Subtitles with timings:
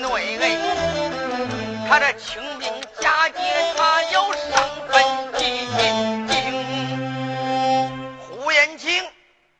[0.00, 0.56] 内。
[1.88, 6.28] 他这清明佳节，他要上坟祭井。
[8.18, 9.10] 胡延庆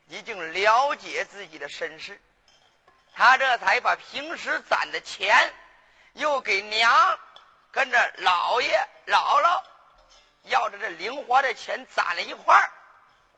[0.07, 2.19] 已经了解自己的身世。
[3.13, 5.53] 他这才把平时攒的钱，
[6.13, 7.19] 又给娘
[7.71, 9.61] 跟着老爷姥姥
[10.43, 12.71] 要着这零花的钱攒了一块儿，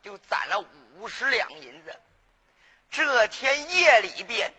[0.01, 0.63] 就攒了
[0.95, 1.93] 五十两银子。
[2.89, 4.53] 这天夜里边，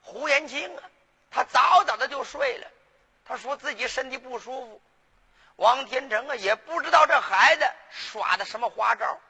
[0.00, 0.82] 胡延庆啊，
[1.30, 2.66] 他早早的就睡了。
[3.24, 4.82] 他说自己身体不舒服。
[5.56, 9.20] 王天成啊，也不知道这孩子耍的什么花招，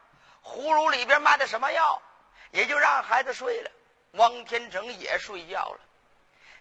[0.45, 2.01] 葫芦里边卖的什么药，
[2.53, 3.71] 也就让孩子睡了。
[4.13, 5.81] 王天成也睡觉了，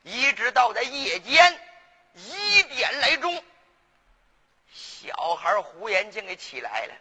[0.02, 1.60] 一直到在夜间
[2.14, 3.44] 一点来钟，
[4.74, 6.94] 小孩胡延庆给起来了，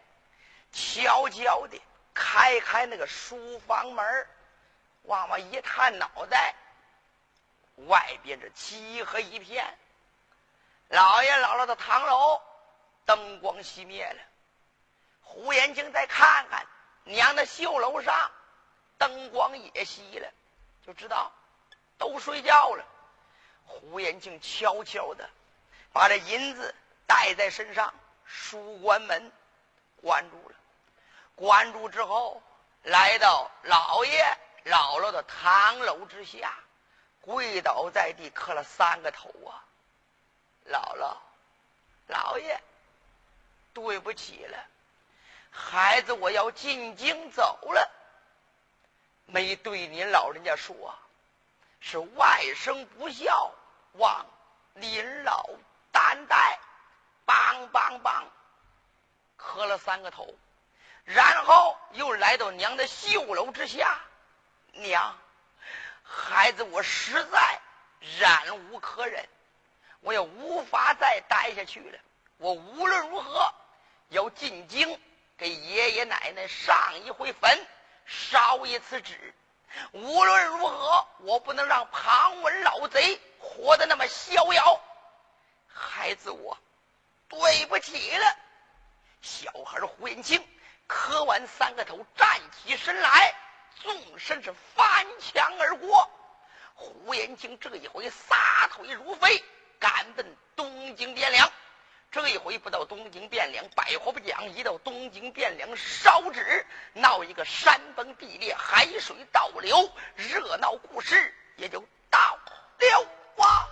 [0.73, 1.81] 悄悄的
[2.15, 4.27] 开开那个书房门，
[5.03, 6.55] 往外一探脑袋，
[7.87, 9.79] 外边这漆黑一片，
[10.89, 12.43] 老爷姥姥的堂楼
[13.07, 14.21] 灯光熄灭了，
[15.23, 16.67] 胡延庆再看看
[17.05, 18.31] 娘的绣楼上。
[18.99, 20.29] 灯光也熄了，
[20.85, 21.31] 就知道
[21.99, 22.85] 都睡觉了。
[23.65, 25.31] 胡延庆悄悄的
[25.93, 26.75] 把这银子
[27.07, 27.95] 带在身上，
[28.27, 29.31] 书关门
[30.03, 30.57] 关住了。
[31.37, 32.43] 关住之后，
[32.83, 36.59] 来到老爷姥姥的堂楼之下，
[37.29, 39.61] 跪倒在地，磕了三个头啊！
[40.65, 41.15] 姥姥，
[42.07, 42.59] 老爷，
[43.75, 44.57] 对不起了，
[45.51, 47.91] 孩子，我要进京走了。
[49.27, 50.99] 没对您老人家说，
[51.81, 53.53] 是外甥不孝，
[53.93, 54.25] 望
[54.73, 55.51] 您老
[55.93, 56.59] 担待。
[57.27, 58.25] 梆梆梆，
[59.37, 60.35] 磕了三个头，
[61.05, 64.01] 然后又来到娘的绣楼之下。
[64.73, 65.15] 娘，
[66.11, 67.61] 孩子，我实在
[68.19, 69.29] 忍无可忍，
[70.01, 71.99] 我也无法再待下去了。
[72.39, 73.53] 我无论如何
[74.09, 74.99] 要进京，
[75.37, 77.67] 给爷爷奶奶上一回坟。
[78.11, 79.35] 烧一次纸，
[79.93, 84.81] 无论如何，我不能让庞文老贼活得那么逍遥。
[85.69, 86.57] 孩子，我
[87.29, 88.37] 对不起了。
[89.21, 90.43] 小孩胡延庆
[90.87, 93.35] 磕完三个头，站起身来，
[93.83, 96.11] 纵身是翻墙而过。
[96.75, 99.43] 胡延庆这一回撒腿如飞，
[99.79, 101.51] 赶奔东京汴梁。
[102.11, 106.65] 这一回不到东京汴梁，百货不讲；一到东京汴梁，烧纸
[106.95, 112.19] 闹一个山崩地裂、海水倒流，热闹故事也就到
[112.79, 113.68] 了啊。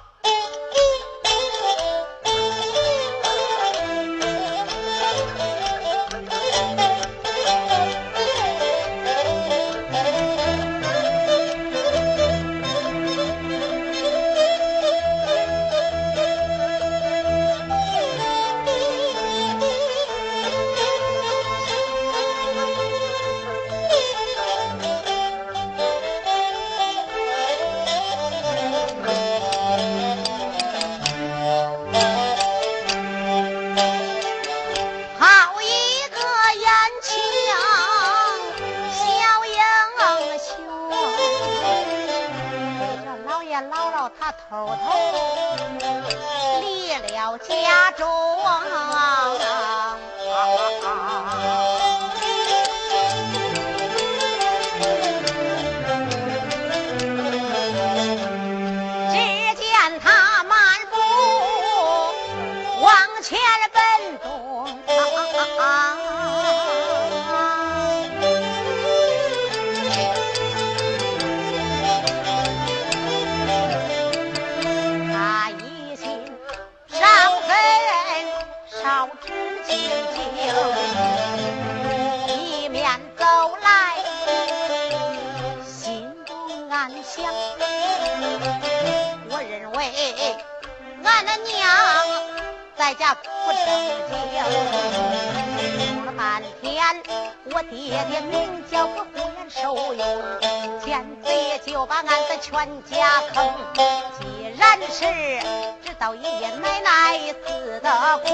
[108.19, 108.27] 苦，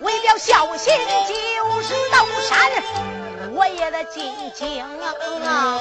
[0.00, 0.92] 为了孝心，
[1.26, 2.70] 就是刀山
[3.52, 5.80] 我也得进京啊。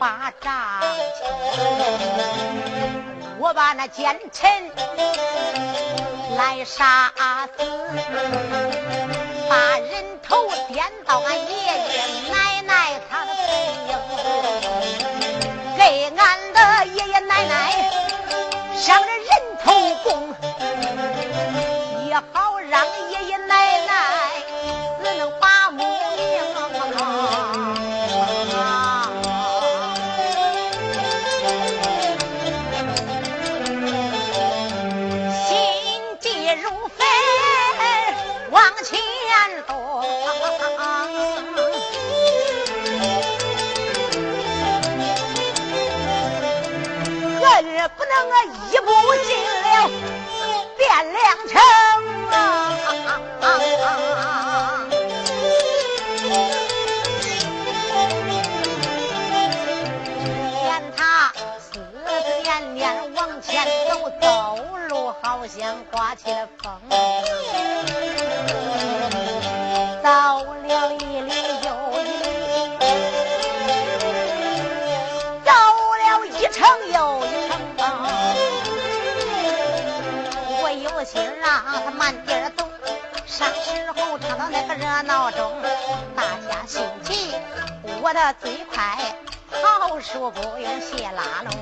[0.00, 0.50] 把账
[3.38, 4.50] 我把那奸臣
[6.38, 7.12] 来杀
[7.58, 7.62] 死，
[9.46, 11.74] 把人头点到俺爷爷
[12.32, 13.52] 奶奶他的背
[13.90, 13.92] 影，
[15.76, 17.54] 给俺的爷爷奶奶
[18.78, 19.06] 上了
[48.20, 48.36] 不能啊，
[48.70, 48.90] 一步
[49.24, 49.88] 进了
[50.78, 50.80] 汴
[51.10, 51.52] 梁城
[52.30, 52.36] 啊！
[60.62, 61.00] 见他
[61.58, 62.10] 思思
[62.42, 63.48] 念念往前
[63.88, 64.26] 走，走
[64.88, 64.92] 路
[65.22, 65.58] 好像
[65.90, 66.78] 刮起了风，
[70.02, 70.08] 走
[70.66, 71.32] 了一里
[71.64, 71.68] 又
[84.52, 85.62] 那个热闹中，
[86.16, 87.32] 大家兴起，
[88.02, 89.14] 我的最快，
[89.62, 91.52] 好说不用谢拉拢。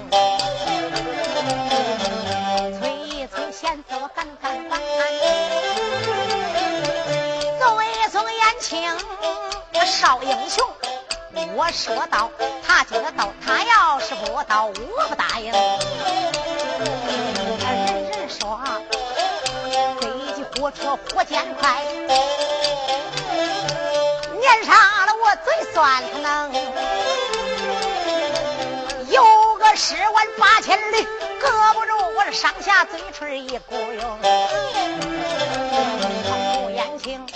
[2.80, 4.80] 催一催弦子，我赶赶赶，
[7.60, 8.90] 送一送燕青，
[9.84, 10.66] 少英雄。
[11.54, 12.30] 我说到，
[12.66, 14.72] 他接得到，他要是不到，我
[15.08, 15.52] 不答应。
[17.60, 18.58] 人人说
[20.00, 20.44] 飞机。
[20.58, 21.84] 火车火箭快，
[24.40, 24.74] 年上
[25.06, 26.52] 了我嘴算他能，
[29.10, 31.06] 有个十万八千里，
[31.40, 34.18] 搁不住我这上下嘴唇一鼓哟。
[36.24, 37.26] 胡延庆，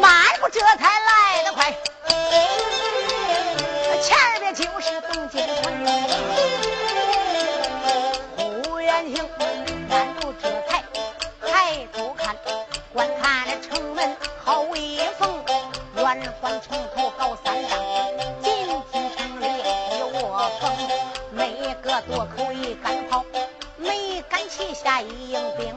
[0.00, 1.74] 迈步这才来得快，
[4.02, 5.62] 前边就是东京城。
[8.36, 9.28] 胡延庆。
[12.92, 13.65] 观看那城
[13.96, 15.42] 门好威风，
[15.96, 17.78] 圆环城头高三丈，
[18.42, 18.52] 进
[18.92, 19.46] 京城里
[19.96, 20.70] 一窝蜂，
[21.30, 23.24] 每个垛口一杆炮，
[23.78, 25.74] 每杆旗下一营兵，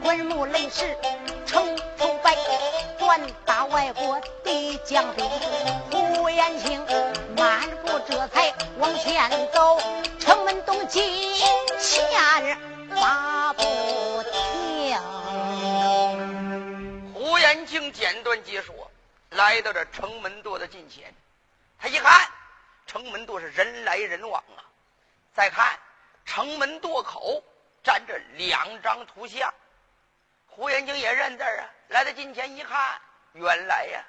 [0.00, 0.96] 滚木雷石
[1.44, 2.36] 城头摆，
[3.00, 5.28] 转打外国的将兵。
[5.90, 6.86] 胡延庆
[7.36, 9.80] 漫步这才往前走，
[10.20, 11.02] 城门东进
[11.80, 12.56] 前
[12.90, 13.62] 马不
[14.30, 14.96] 停。
[17.26, 18.88] 胡延庆简短解说，
[19.30, 21.12] 来到这城门垛的近前，
[21.76, 22.30] 他一看，
[22.86, 24.62] 城门垛是人来人往啊。
[25.34, 25.76] 再看
[26.24, 27.42] 城门垛口
[27.82, 29.52] 站着两张图像，
[30.46, 31.68] 胡延庆也认字啊。
[31.88, 32.96] 来到近前一看，
[33.32, 34.04] 原来呀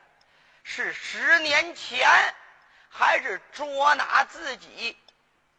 [0.62, 2.08] 是十年前
[2.88, 4.96] 还是捉拿自己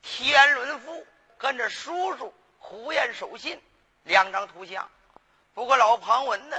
[0.00, 1.04] 天伦父
[1.36, 3.60] 跟着叔叔胡延守信
[4.04, 4.88] 两张图像。
[5.54, 6.56] 不过老庞文呢？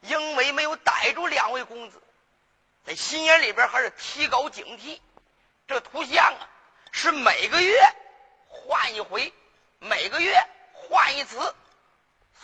[0.00, 2.02] 因为没有逮住两位公子，
[2.84, 5.00] 在心眼里边还是提高警惕。
[5.66, 6.48] 这图像啊，
[6.92, 7.76] 是每个月
[8.48, 9.32] 换一回，
[9.80, 10.38] 每个月
[10.72, 11.54] 换一次，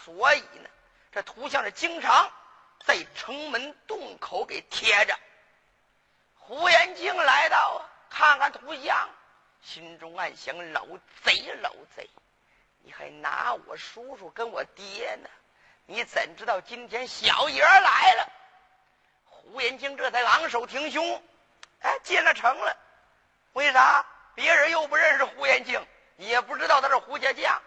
[0.05, 0.69] 所以呢，
[1.13, 2.33] 这图像是经常
[2.85, 5.17] 在城门洞口给贴着。
[6.35, 9.09] 胡延庆来到，看看图像，
[9.63, 10.85] 心中暗想：老
[11.23, 12.11] 贼，老贼，
[12.81, 15.31] 你还拿我叔叔跟我爹呢？
[15.87, 18.33] 你怎知道今天小爷来了？
[19.25, 21.23] 胡延庆这才昂首挺胸，
[21.81, 22.77] 哎，进了城了。
[23.53, 24.05] 为啥？
[24.35, 25.87] 别人又不认识胡延庆，
[26.17, 27.61] 也不知道他是胡家将。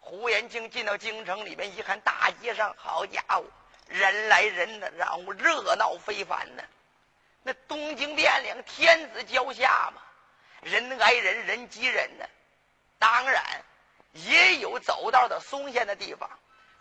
[0.00, 3.44] 胡延庆进到京城里面一看，大街上，好家伙，
[3.86, 6.62] 人来人的，然后热闹非凡呢。
[7.42, 10.02] 那东京汴梁，天子脚下嘛，
[10.60, 12.26] 人挨人，人挤人呢。
[12.98, 13.42] 当然
[14.12, 16.28] 也有走道的松懈的地方。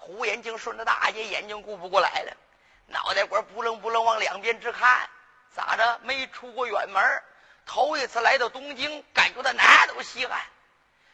[0.07, 2.37] 胡延庆顺着大爷，眼睛顾不过来了，
[2.85, 5.09] 脑袋瓜不愣不愣往两边直看。
[5.53, 5.99] 咋着？
[6.03, 7.23] 没出过远门，
[7.65, 10.39] 头一次来到东京，感觉到哪都稀罕。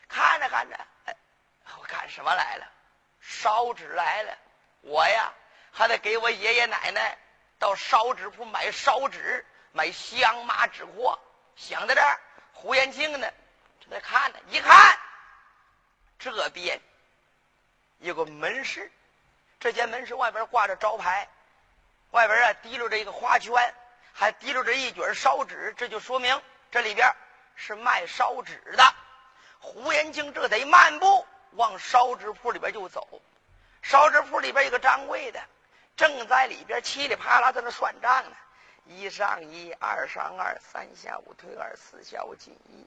[0.08, 1.16] 看着看着，哎，
[1.80, 2.68] 我干什么来了？
[3.20, 4.38] 烧纸来了。
[4.82, 5.34] 我呀，
[5.72, 7.18] 还得给我爷爷奶奶
[7.58, 11.18] 到烧纸铺买烧纸，买香麻纸货。
[11.56, 12.20] 想到这儿，
[12.52, 13.28] 胡延庆呢，
[13.82, 14.38] 正在看呢。
[14.50, 15.00] 一看，
[16.20, 16.80] 这边
[18.04, 18.92] 有个门市，
[19.60, 21.28] 这间门市外边挂着招牌，
[22.12, 23.52] 外边啊提溜着一个花圈。
[24.16, 27.12] 还提溜着一卷烧纸，这就说明这里边
[27.56, 28.96] 是卖烧纸的。
[29.58, 33.20] 胡延庆这得漫步往烧纸铺里边就走。
[33.82, 35.42] 烧纸铺里边有个掌柜的，
[35.98, 38.36] 正在里边噼里啪啦在那算账呢。
[38.86, 42.86] 一上一，二上二，三下五推二，四下五进一。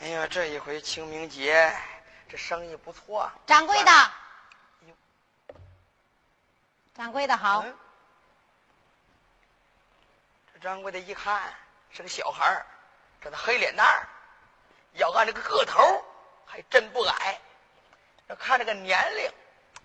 [0.00, 1.70] 哎呀，这一回清明节
[2.28, 3.30] 这生意不错。
[3.46, 3.90] 掌柜的，
[6.94, 7.64] 掌柜的好。
[10.52, 11.54] 这掌柜的一看
[11.90, 12.66] 是个小孩儿，
[13.20, 14.06] 这他黑脸蛋儿，
[14.94, 16.04] 要按这个个头
[16.44, 17.40] 还真不矮。
[18.26, 19.32] 要看这个年龄，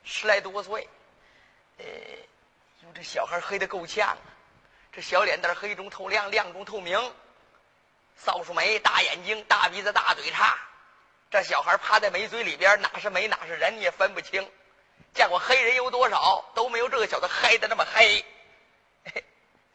[0.03, 0.89] 十来多岁。
[1.77, 1.85] 呃，
[2.81, 4.17] 哟，这小孩黑的够呛啊！
[4.91, 6.99] 这小脸蛋黑中透亮，亮中透明，
[8.17, 10.57] 扫帚眉，大眼睛，大鼻子，大嘴叉。
[11.33, 14.47] 这小孩趴在煤堆里边，哪是煤哪是人，你也分不清。
[15.15, 18.23] 见过黑人有多少，都没有这个小子黑的那么黑。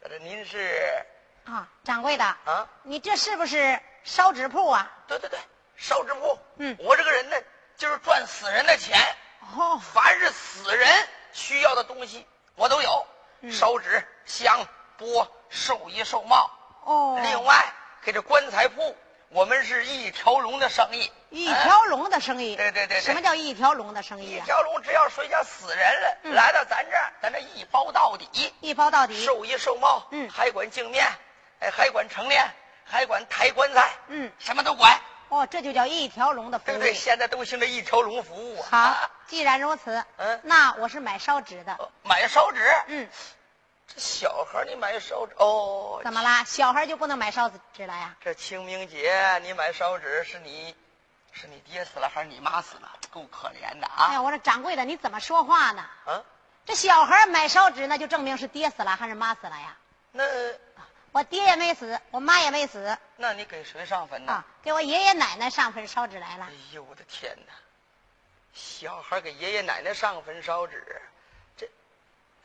[0.01, 1.03] 这您是
[1.43, 4.89] 啊，掌柜的啊，你这是不是烧纸铺啊？
[5.05, 5.37] 对对对，
[5.75, 6.39] 烧纸铺。
[6.59, 7.35] 嗯，我这个人呢，
[7.75, 8.97] 就是赚死人的钱。
[9.57, 10.87] 哦，凡是死人
[11.33, 12.25] 需要的东西，
[12.55, 13.05] 我都有。
[13.51, 14.65] 烧纸、香、
[14.97, 16.49] 钵、寿衣、寿帽。
[16.85, 17.65] 哦，另外
[18.01, 18.95] 给这棺材铺，
[19.27, 21.11] 我们是一条龙的生意。
[21.29, 22.55] 一条龙的生意。
[22.55, 22.99] 对对对。
[23.01, 28.53] 什么叫一条龙的生意一条龙，只要谁家死人了，来到咱这儿，咱这一包到底。
[28.61, 29.23] 一包到底。
[29.23, 31.05] 寿衣寿帽，嗯，还管净面，
[31.59, 32.45] 哎，还管成殓，
[32.83, 34.99] 还管抬棺材，嗯，什么都管。
[35.29, 36.75] 哦，这就叫一条龙的服务。
[36.75, 38.61] 对对，现在都兴这一条龙服务。
[38.63, 38.95] 好，
[39.27, 41.77] 既然如此，嗯，那我是买烧纸的。
[42.03, 42.59] 买烧纸？
[42.87, 43.07] 嗯。
[43.87, 45.99] 这小孩你买烧纸哦？
[46.03, 46.43] 怎么啦？
[46.43, 48.15] 小孩就不能买烧纸了呀？
[48.23, 50.75] 这清明节你买烧纸是你，
[51.31, 52.91] 是你爹死了还是你妈死了？
[53.11, 54.07] 够可怜的啊！
[54.09, 55.81] 哎呀，我说掌柜的，你怎么说话呢？
[56.05, 56.21] 啊？
[56.65, 59.75] 这小孩买烧纸，那就证明是爹死了还是妈死了呀？
[60.11, 60.23] 那
[61.11, 62.97] 我爹也没死，我妈也没死。
[63.15, 64.33] 那你给谁上坟呢？
[64.33, 66.45] 啊，给我爷爷奶奶上坟烧纸来了。
[66.45, 67.53] 哎呦，我的天哪！
[68.53, 71.01] 小孩给爷爷奶奶上坟烧纸，
[71.57, 71.67] 这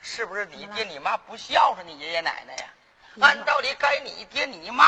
[0.00, 2.69] 是不是你爹你妈不孝顺你爷爷奶奶呀？
[3.21, 4.85] 按道理该你爹你妈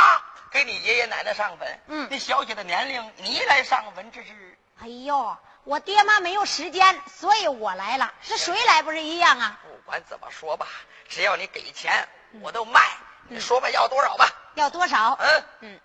[0.50, 1.80] 给你爷爷奶奶上坟。
[1.86, 4.58] 嗯，那小姐的年龄你来上坟，这是？
[4.80, 8.12] 哎呦，我爹妈没有时间，所以我来了。
[8.22, 9.58] 是谁来不是一样啊？
[9.62, 10.66] 不管怎么说吧，
[11.08, 12.08] 只要你给钱，
[12.40, 12.80] 我都卖。
[13.28, 14.32] 你说吧，要多少吧？
[14.54, 15.16] 要多少？
[15.20, 15.80] 嗯嗯。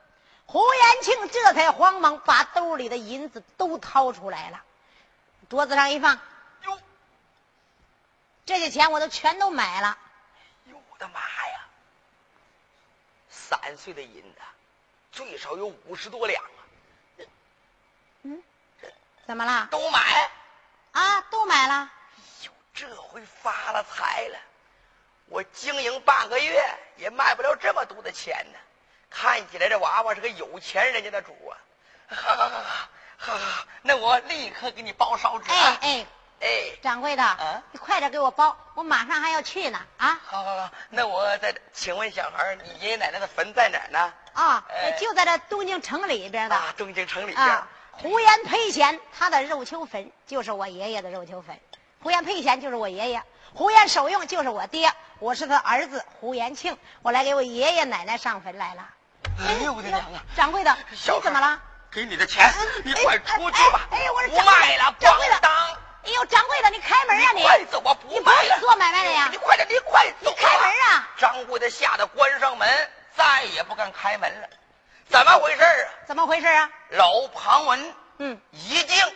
[0.45, 4.61] 胡延庆这才慌忙把兜里的银子都掏出来了，
[5.49, 6.19] 桌子上一放。
[6.65, 6.77] 哟，
[8.45, 9.97] 这些钱我都全都买了。
[10.65, 11.60] 哟，我的妈呀！
[13.51, 14.39] 三岁的银子，
[15.11, 16.63] 最少有五十多两啊！
[18.23, 18.41] 嗯，
[19.27, 19.67] 怎么了？
[19.69, 20.31] 都买
[20.93, 21.91] 啊，都买了。
[22.45, 24.39] 哟，这回发了财了！
[25.25, 26.63] 我经营半个月
[26.95, 28.59] 也卖不了这么多的钱呢。
[29.09, 31.57] 看起来这娃娃是个有钱人家的主啊！
[32.07, 32.63] 好好好
[33.17, 35.51] 好好，那我立刻给你包烧纸。
[35.51, 36.07] 哎哎
[36.41, 36.47] 哎，
[36.81, 40.19] 掌柜的，啊，你快点给我包，我马上还要去呢啊！
[40.25, 44.13] 好好好，那我再请问小孩，你爷爷奶奶的坟在哪儿呢？
[44.33, 44.63] 啊，
[44.99, 46.55] 就在这东京城里边的。
[46.55, 47.37] 啊，东京城里边。
[47.37, 51.59] 啊，胡延培贤他的肉球坟就是我爷爷的肉球坟，
[52.01, 53.21] 胡延培贤就是我爷爷，
[53.53, 58.89] 胡延守用就是我爹，我是他儿子胡延庆，我来给我爷爷奶奶上坟来了。
[59.37, 60.23] 哎呦我的娘啊！
[60.35, 61.61] 掌柜的，你怎么了？
[61.91, 62.51] 给你的钱，
[62.83, 63.87] 你快出去吧！
[63.91, 65.51] 哎呦，我说不卖了，掌柜的，当！
[66.03, 67.31] 哎呦，掌柜的，你开门啊！
[67.35, 68.59] 你快走啊，不你不是。
[68.59, 69.29] 做买卖的呀！
[69.31, 70.29] 你快点，你快走！
[70.29, 71.09] 你开门啊！
[71.17, 74.49] 掌柜的吓得关上门，再也不敢开门了。
[75.09, 75.89] 怎么回事啊？
[76.07, 76.69] 怎么回事啊？
[76.89, 79.15] 老庞文，嗯，已经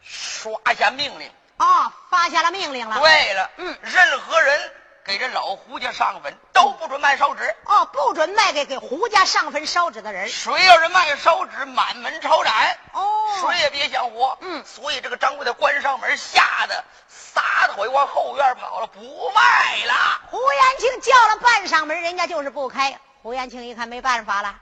[0.00, 2.98] 刷下命令哦，发下了命令了。
[3.00, 4.72] 对了，嗯，任何人
[5.08, 7.56] 给这老胡家上坟，都不准卖烧纸。
[7.64, 10.28] 哦，不准卖给给胡家上坟烧纸的人。
[10.28, 12.78] 谁要是卖烧纸，满门抄斩。
[12.92, 13.02] 哦，
[13.40, 14.36] 谁也别想活。
[14.42, 19.00] 嗯，所以这个掌柜的关上门，吓得撒腿往后院跑了，不
[19.34, 19.94] 卖了。
[20.30, 23.00] 胡延庆叫了半晌门，人家就是不开。
[23.22, 24.56] 胡延庆一看没办法了，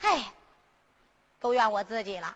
[0.00, 0.24] 唉，
[1.40, 2.34] 都怨我自己了，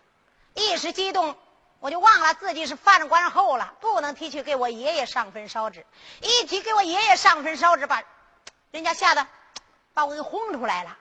[0.53, 1.35] 一时激动。
[1.83, 5.85] 我就忘了自己是犯官后了，不能提去给我爷爷上坟烧纸。
[6.21, 8.03] 一提给我爷爷上坟烧纸，把
[8.71, 9.27] 人家吓得
[9.93, 10.97] 把我给轰出来了。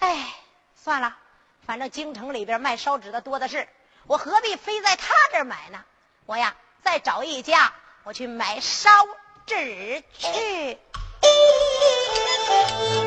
[0.00, 0.34] 哎，
[0.82, 1.16] 算了，
[1.64, 3.68] 反正京城里边卖烧纸的多的是，
[4.08, 5.84] 我何必非在他这儿买呢？
[6.26, 8.90] 我呀，再找一家，我去买烧
[9.46, 10.76] 纸去。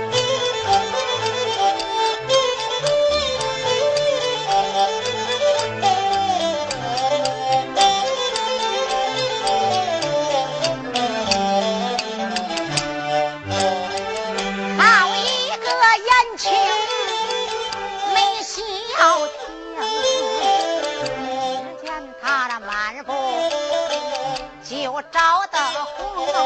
[26.38, 26.44] 没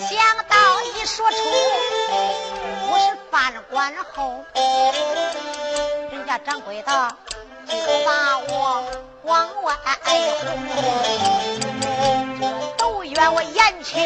[0.00, 0.16] 想
[0.48, 1.36] 到一说出
[2.88, 4.44] 我是犯官后
[6.12, 7.16] 人家掌柜的
[7.66, 7.74] 就
[8.06, 8.84] 把我
[9.24, 9.74] 往外
[10.04, 10.14] 轰
[12.38, 12.44] 这
[12.78, 14.00] 都怨我言轻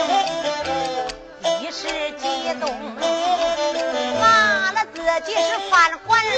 [1.61, 2.71] 一时激动
[5.13, 6.31] 自己是犯官兵，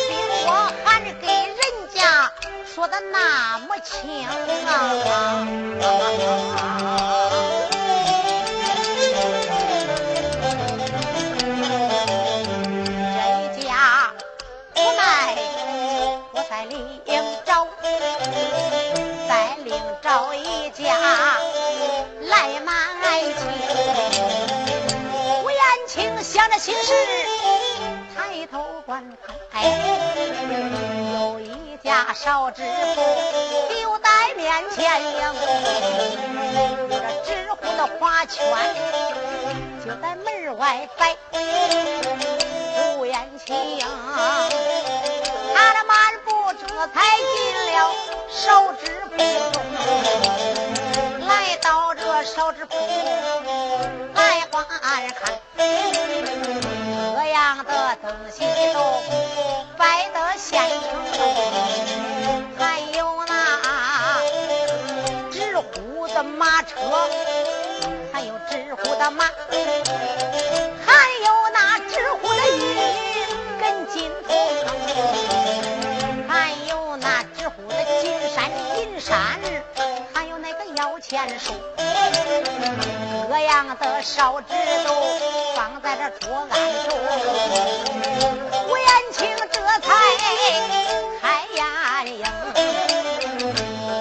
[0.47, 1.55] 我还给人
[1.95, 2.33] 家
[2.75, 4.35] 说的那么轻啊。
[20.77, 21.39] 家
[22.23, 22.73] 来买
[23.33, 23.41] 去，
[25.45, 26.93] 吴延庆想着心事，
[28.25, 29.05] 抬头观
[29.53, 29.63] 看，
[31.13, 32.69] 有一家烧纸铺
[33.69, 35.21] 就在面前迎，
[36.89, 36.95] 这
[37.27, 38.43] 纸糊的花圈
[39.85, 41.15] 就在门外摆，
[42.97, 43.55] 吴延庆
[45.55, 47.35] 他的漫步这才进
[47.75, 47.93] 了
[48.31, 49.19] 烧纸铺
[49.53, 49.63] 中。
[51.29, 52.75] 来到这烧纸铺
[54.15, 55.13] 来观看，
[57.35, 58.79] 样的东西都
[59.77, 60.79] 摆的现成
[61.13, 61.19] 的，
[62.57, 63.33] 还有那
[65.33, 66.77] 纸糊的马车，
[68.13, 69.29] 还有纸糊的马，
[81.07, 81.53] 钱数，
[83.29, 84.55] 各样的烧纸
[84.87, 84.95] 都
[85.55, 86.49] 放在这桌案
[86.89, 86.99] 中。
[88.67, 89.93] 吴延庆这才
[91.21, 91.59] 开眼
[92.19, 92.25] 影，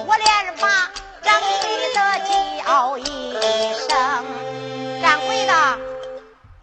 [0.07, 0.89] 我连把
[1.21, 1.95] 掌柜的
[2.63, 3.03] 叫一
[3.73, 3.89] 声
[5.03, 5.51] ：“掌柜的，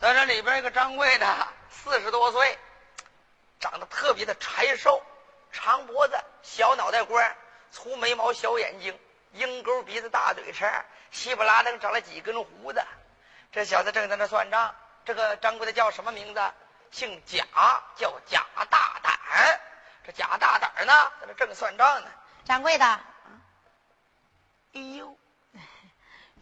[0.00, 1.26] 在这里边一个掌柜的，
[1.70, 2.58] 四十多岁，
[3.60, 5.02] 长得特别的柴瘦，
[5.52, 7.30] 长脖子，小脑袋瓜，
[7.70, 8.98] 粗眉毛，小眼睛。”
[9.32, 12.82] 鹰钩鼻子大嘴唇，稀不拉登长了几根胡子。
[13.52, 14.74] 这小子正在那算账。
[15.04, 16.40] 这个掌柜的叫什么名字？
[16.90, 17.44] 姓贾，
[17.96, 19.60] 叫贾大胆。
[20.04, 22.08] 这贾大胆呢，在那正算账呢。
[22.44, 22.84] 掌柜的，
[24.74, 25.16] 哎呦，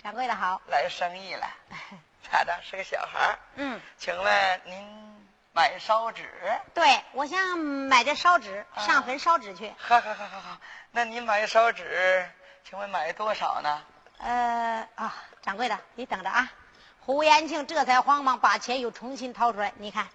[0.03, 1.47] 掌柜的好，来生意了。
[2.31, 2.59] 咋的？
[2.63, 6.29] 是个小孩嗯，请问您买烧纸？
[6.75, 9.73] 对，我想买这烧纸，上坟烧纸去。
[9.79, 10.59] 好好好好好，
[10.91, 12.31] 那您买烧纸？
[12.69, 13.83] 请问买多少呢？
[14.19, 16.53] 呃啊，掌柜的，你等着啊！
[17.01, 20.07] 胡延庆这才慌忙把钱又重新掏出来，你看，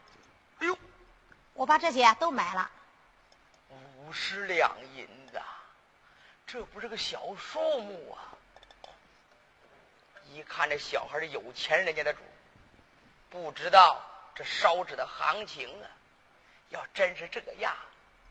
[0.59, 0.77] 哎呦，
[1.55, 2.69] 我把这些都买了，
[3.97, 5.41] 五十两银子，
[6.45, 8.37] 这不是个小数目啊！
[10.29, 12.19] 一看这小孩是有钱人家的主，
[13.31, 13.99] 不知道
[14.35, 15.89] 这烧纸的行情啊！
[16.69, 17.75] 要真是这样，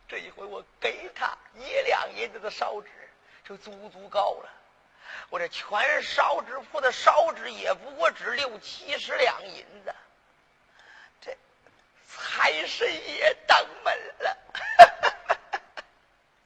[0.06, 2.88] 这一回我给他一两银子的烧纸。
[3.44, 4.50] 就足足够了，
[5.30, 9.94] 我这全烧纸铺的烧纸也不过值六七十两银子，
[11.20, 11.36] 这
[12.08, 14.36] 财神爷登门了，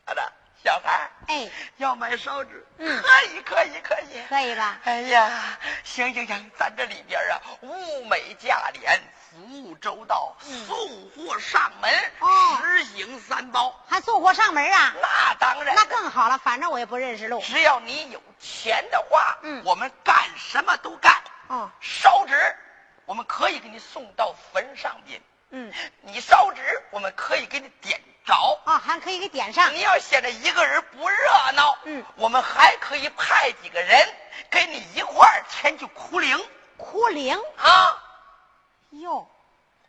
[0.06, 0.32] 好的，
[0.64, 4.80] 小孩哎，要买烧纸，嗯，可以，可以，可以，可以吧？
[4.84, 9.02] 哎呀，行行行，咱这里边啊，物美价廉，
[9.36, 10.34] 服务周到，
[10.66, 10.76] 送
[11.10, 14.94] 货上门，哦，实行三包，还送货上门啊？
[15.02, 17.40] 那当然，那更好了，反正我也不认识路。
[17.42, 21.14] 只要你有钱的话，嗯我们干什么都干。
[21.48, 22.34] 哦，烧纸，
[23.04, 25.20] 我们可以给你送到坟上边；
[25.50, 25.70] 嗯，
[26.00, 28.34] 你烧纸，我们可以给你点着。
[28.64, 29.74] 哦，还可以给点上。
[29.74, 31.16] 你要显得一个人不热
[31.54, 34.08] 闹，嗯我们还可以派几个人
[34.48, 36.42] 跟你一块儿前去哭灵
[36.78, 38.02] 哭灵啊！
[38.90, 39.28] 哟，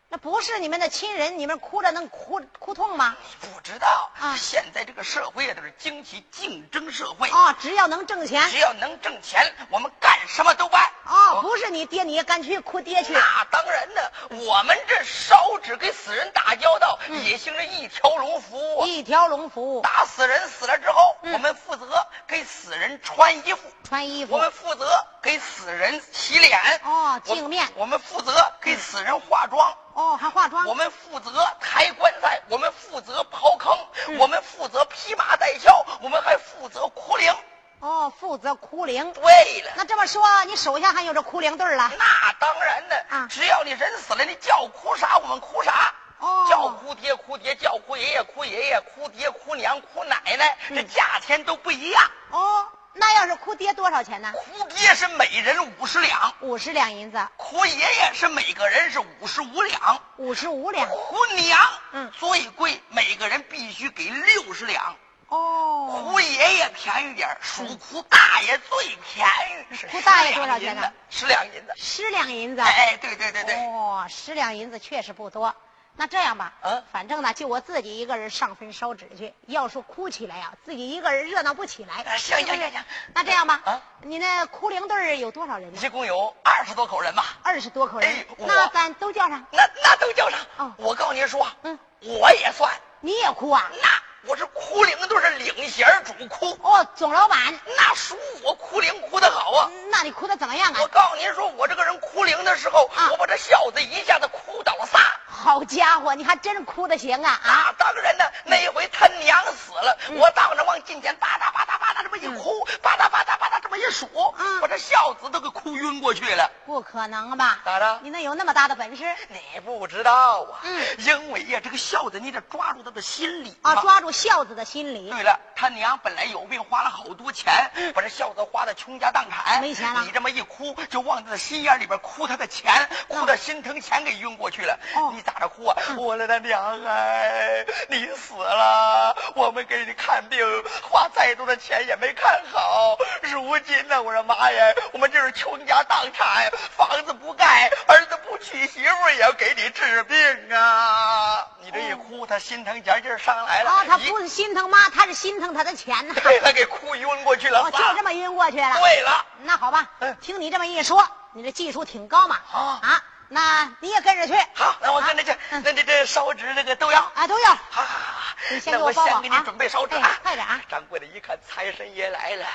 [0.10, 3.13] 那不是你们的亲人，你们哭着能哭哭痛吗？
[3.41, 10.82] 你不知道啊现在这个社会啊，都是经济竞争社会，哦，只要能挣钱只要能挣钱，我们干什么都办。
[11.06, 13.12] 哦，不是你爹你也敢去哭爹去？
[13.12, 18.88] 那当然呢，我们这烧纸给死人打交道，嗯也行着一条龙服务啊。
[18.88, 21.86] 一条龙服务，打死人死了之后，嗯我们负责
[22.26, 26.58] 给死人穿衣服，穿衣服我们负责给死人洗脸。
[26.86, 29.76] 哦我镜面我们负责给死人化妆。
[29.98, 33.76] 哦，还化妆我们负责抬棺材，我们负责刨坑，
[34.10, 37.36] 嗯我们负责披麻戴孝，我们还负责哭灵。
[37.80, 39.12] 哦，负责哭灵。
[39.14, 39.24] 对
[39.64, 41.92] 了，那这么说，你手下还有这哭灵队了？
[41.98, 45.92] 那当然的，啊只要你人死了，你叫哭啥我们哭啥。
[46.20, 52.04] 哦叫哭爹哭爹，叫哭爷爷哭爷爷，哭爹哭娘哭奶奶，这嗯价钱都不一样。
[52.32, 52.68] 哦，
[53.00, 54.34] 那要是哭爹多少钱呢？
[54.34, 60.88] 哭爹是每人五十两，五十两银子，哭爷爷是每个人是五十五两，五十五两。
[60.90, 61.60] 哭娘
[61.94, 64.96] 嗯最贵，每个人必须给六十两。
[65.30, 69.28] 哦，哭爷爷便宜点儿，属哭大爷最便
[69.72, 71.74] 宜，是哭大爷多少钱呢十两银子。
[71.76, 72.62] 十两银子。
[72.62, 75.54] 哎，对对对对，哦，十两银子确实不多。
[76.00, 79.34] 那这样吧，嗯反正呢，就我自己一个人上坟烧纸去。
[79.48, 81.96] 要说哭起来呀、自己一个人热闹不起来。
[82.04, 82.84] 啊行行行行
[83.16, 85.80] 那这样吧，啊你那哭灵队有多少人呢？
[85.84, 87.38] 一共有二十多口人吧。
[87.42, 89.44] 二十多口人哎，那咱都叫上。
[89.52, 90.40] 那那都叫上。
[90.58, 93.72] 哦我告诉您说，嗯，我也算，你也哭啊？
[93.82, 93.90] 那
[94.28, 97.38] 我是哭灵都是领衔主哭，哦，总老板，
[97.78, 99.70] 那属我哭灵哭的好啊。
[99.90, 100.90] 那你哭的怎么样啊我啊？
[100.92, 105.00] 告诉您说，我这个人哭灵的时候，啊我把这孝子一下子哭倒仨。
[105.28, 107.50] 好家伙，你还真哭的行啊啊！
[107.50, 116.52] 啊，当然呢，那一回他娘死了，嗯我当着往近前吧嗒吧嗒吧嗒这么一哭，吧嗒吧嗒吧嗒这么一数，嗯把这孝子都给哭晕过去了。
[116.66, 117.60] 不可能吧？
[117.63, 123.76] 咋着你那有那么大的本事你不知道啊，嗯因为呀，这个孝子你得抓住他的心理啊？
[123.76, 125.12] 抓住孝子的心理。
[125.12, 127.54] 对了，他娘本来有病，花了好多钱，
[127.94, 134.80] 把这孝子花的倾家荡产，没钱了你这么一哭，就往他的心眼里边哭他的钱，哭的心疼钱给晕过去了。
[134.96, 135.78] 哦你咋着哭啊？
[135.98, 140.40] 我的他娘哎，你死了，我们给你看病，
[140.82, 142.98] 花再多的钱也没看好。
[143.22, 150.18] 如今呢，我说妈呀，我们这是倾家荡产，房子不盖，儿子不娶媳妇，也要给你治病
[150.56, 151.46] 啊！
[151.62, 153.72] 你这一哭，他心疼钱劲儿上来了。
[153.72, 156.14] 哦，他不是心疼妈，他是心疼他的钱呐。
[156.24, 157.64] 被他给哭晕过去了。
[157.64, 158.74] 我，就这么晕过去了。
[158.80, 162.38] 对了，那好吧嗯，听你这么一说，你这技术挺高嘛。
[162.52, 164.34] 啊啊，那你也跟着去。
[164.54, 167.00] 好，那我跟着去，嗯那这这烧纸这个都要。
[167.16, 167.50] 啊，都要。
[167.50, 168.07] 好好好，
[168.50, 170.20] 你先那我给我包好啊先给你准备烧纸哎啊！
[170.24, 172.48] 快点啊掌柜的一看财神爷来了，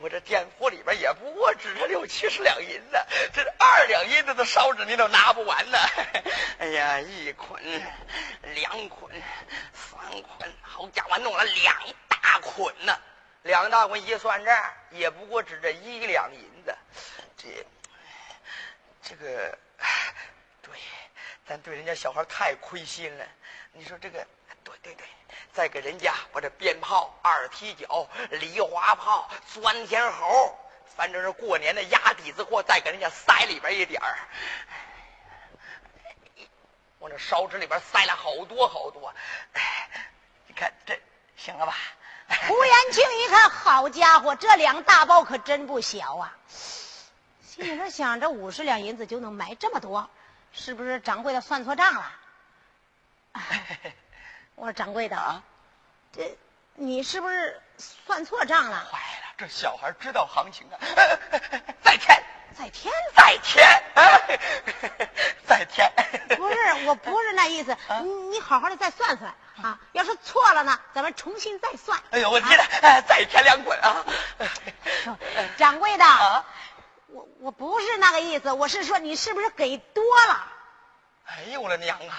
[0.00, 2.98] 我这店铺里边也不过只是六七十两银子，
[3.32, 5.78] 这二两银子的烧纸你都拿不完呢。
[6.58, 7.60] 哎呀，一捆、
[8.54, 9.10] 两捆、
[9.72, 11.76] 三捆，好家伙，弄了两
[12.08, 12.96] 大捆呢！
[13.42, 16.74] 两大捆一算账，也不过只这一两银子，
[17.36, 17.66] 这
[19.02, 19.58] 这个
[20.62, 20.72] 对，
[21.46, 23.26] 咱对人家小孩太亏心了。
[23.72, 24.26] 你说这个，
[24.64, 25.06] 对对对，
[25.52, 30.58] 再给人家把这鞭炮、二踢脚、梨花炮、钻天猴，
[30.96, 34.18] 反正是过年的压底子货，再给人家塞里边一点儿。
[36.98, 39.12] 我这烧纸里边塞了好多好多，
[39.52, 39.88] 哎，
[40.46, 40.98] 你看这
[41.36, 41.76] 行了吧？
[42.48, 46.34] 胡延庆一看，好家伙，这两大包可真不小啊！
[46.48, 50.08] 心里边想，着五十两银子就能买这么多，
[50.52, 52.12] 是不是掌柜的算错账了？
[54.56, 55.42] 我说掌柜的啊，
[56.12, 56.36] 这
[56.74, 58.86] 你是不是算错账了？
[58.90, 60.78] 坏了，这小孩知道行情啊！
[61.82, 62.22] 再添，
[62.56, 64.38] 再添再添，哎
[65.46, 65.90] 再添。
[66.36, 69.78] 不是，我不是那意思，啊你你好好的再算算啊！
[69.92, 72.00] 要是错了呢，咱们重新再算。
[72.10, 74.04] 哎呦，我记得，哎再添两捆啊！
[75.56, 76.44] 掌柜的，啊，
[77.08, 80.46] 我我不是那个意思，我是说你是不是给多了？
[81.26, 82.14] 哎呦我的娘啊，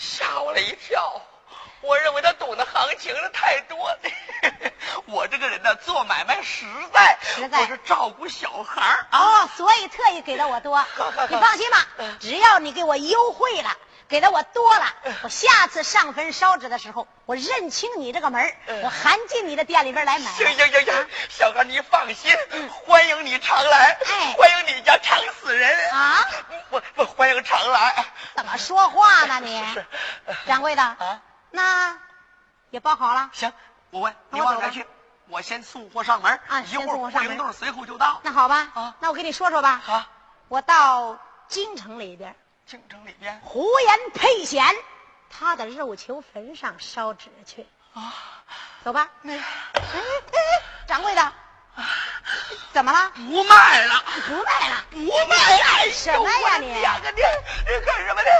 [0.00, 1.20] 吓我了一跳！
[1.82, 3.98] 我认为他懂得行情的太多了。
[5.06, 9.18] 我这个人呢，做买卖实在，实在我是照顾小孩儿啊。
[9.18, 10.82] 哦，所以特意给的我多。
[11.28, 11.86] 你放心吧，
[12.18, 13.76] 只要你给我优惠了，
[14.10, 14.86] 给的我多了，
[15.22, 20.32] 我下次上坟烧纸的时候，我认清你这个门我还进你的店里边来买。
[20.32, 22.36] 行行行行，小孩你放心，
[22.84, 26.26] 欢迎你常来，哎， 欢迎你家常死人啊！
[26.70, 28.04] 我我欢迎常来。
[28.34, 29.64] 怎么说话呢 你？
[30.44, 31.96] 掌柜的啊，那
[32.70, 33.30] 也包好了。
[33.32, 33.52] 行，
[33.90, 34.84] 我问你往哪去？
[35.28, 38.18] 我先送货上门啊，一会儿灵动随后就到。
[38.24, 39.80] 那好吧，啊，那我跟你说说吧。
[39.84, 40.04] 好，
[40.48, 42.34] 我到京城里边。
[42.70, 44.64] 京城里边，胡言沛贤，
[45.28, 47.66] 他的肉球坟上烧纸去。
[47.94, 48.44] 啊！
[48.84, 49.10] 走吧。
[49.22, 49.40] 那，哎
[49.74, 49.82] 哎，
[50.86, 51.32] 掌柜的，
[52.72, 53.10] 怎么了？
[53.14, 55.90] 不卖了，不卖了，不卖了！
[55.92, 56.66] 什么呀你？
[56.66, 58.30] 你你干什么呢？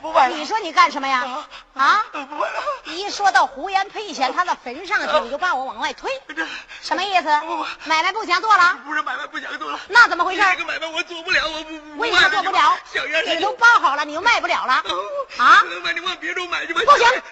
[0.00, 0.36] 不卖了。
[0.36, 1.46] 你说你干什么呀？
[1.74, 2.04] 啊？
[2.12, 2.62] 不卖了。
[2.84, 6.10] 一说到胡延沛贤他的坟上去，你就把我往外推，
[6.82, 7.24] 什么意思？
[7.84, 8.78] 买卖不想做了？
[8.84, 9.80] 不是买卖不想做了。
[9.88, 10.42] 那怎么回事？
[10.42, 12.78] 这个买卖我做不了，我不为什么做不了？
[12.92, 14.74] 小杨，你都包好了，你又卖不了了
[15.38, 15.62] 啊？
[15.62, 16.82] 能卖你往别处买去吧。
[16.84, 17.22] 不行，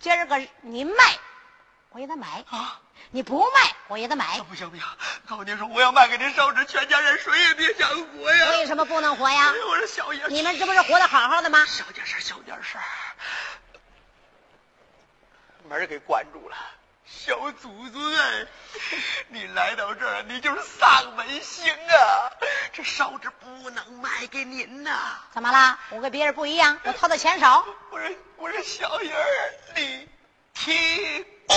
[0.00, 1.18] 今儿个你卖，
[1.90, 2.80] 我也得买啊。
[3.10, 4.40] 你不卖，我也得买。
[4.48, 4.84] 不行不行，
[5.28, 8.50] 告诉您说，我要卖给您烧纸，全家人谁也别想活呀。
[8.50, 9.52] 为什么不能活呀？
[9.68, 11.64] 我说小爷，你们这不是活得好好的吗？
[11.66, 12.80] 小点声，小点声。
[15.68, 16.56] 门给关住了，
[17.04, 18.00] 小祖宗，
[19.28, 22.30] 你来到这儿，你就是丧门星啊！
[22.72, 25.18] 这烧纸不能卖给您呐。
[25.32, 25.78] 怎么了？
[25.90, 27.66] 我跟别人不一样，我掏的钱少。
[27.90, 30.08] 我是，我是小爷儿，你
[30.54, 31.26] 听。
[31.48, 31.54] 这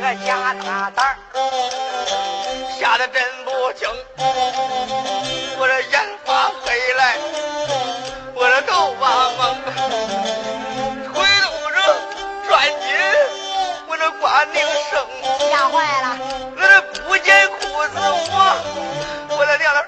[0.00, 1.16] 个家大胆
[2.78, 3.88] 吓得真不轻，
[5.58, 7.16] 我这眼发黑来，
[8.34, 10.57] 我这头发蒙，
[14.28, 14.56] 紧，我这挂铃
[14.90, 14.92] 声，
[15.50, 16.06] 吓坏了。
[16.56, 17.56] 我这不见裤
[17.88, 19.80] 子，我我这娘的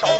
[0.00, 0.18] 将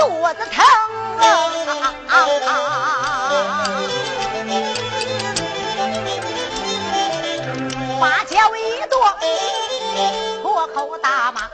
[0.00, 0.64] 肚子疼
[1.28, 1.28] 啊
[8.00, 8.96] 把脚一跺，
[10.42, 11.50] 破口大骂，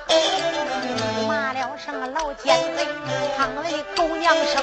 [1.26, 2.86] 骂了声老奸贼，
[3.36, 4.62] 唐文的狗娘生，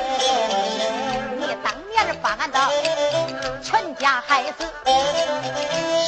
[1.37, 2.57] 你当年把俺的
[3.61, 4.63] 全家害死，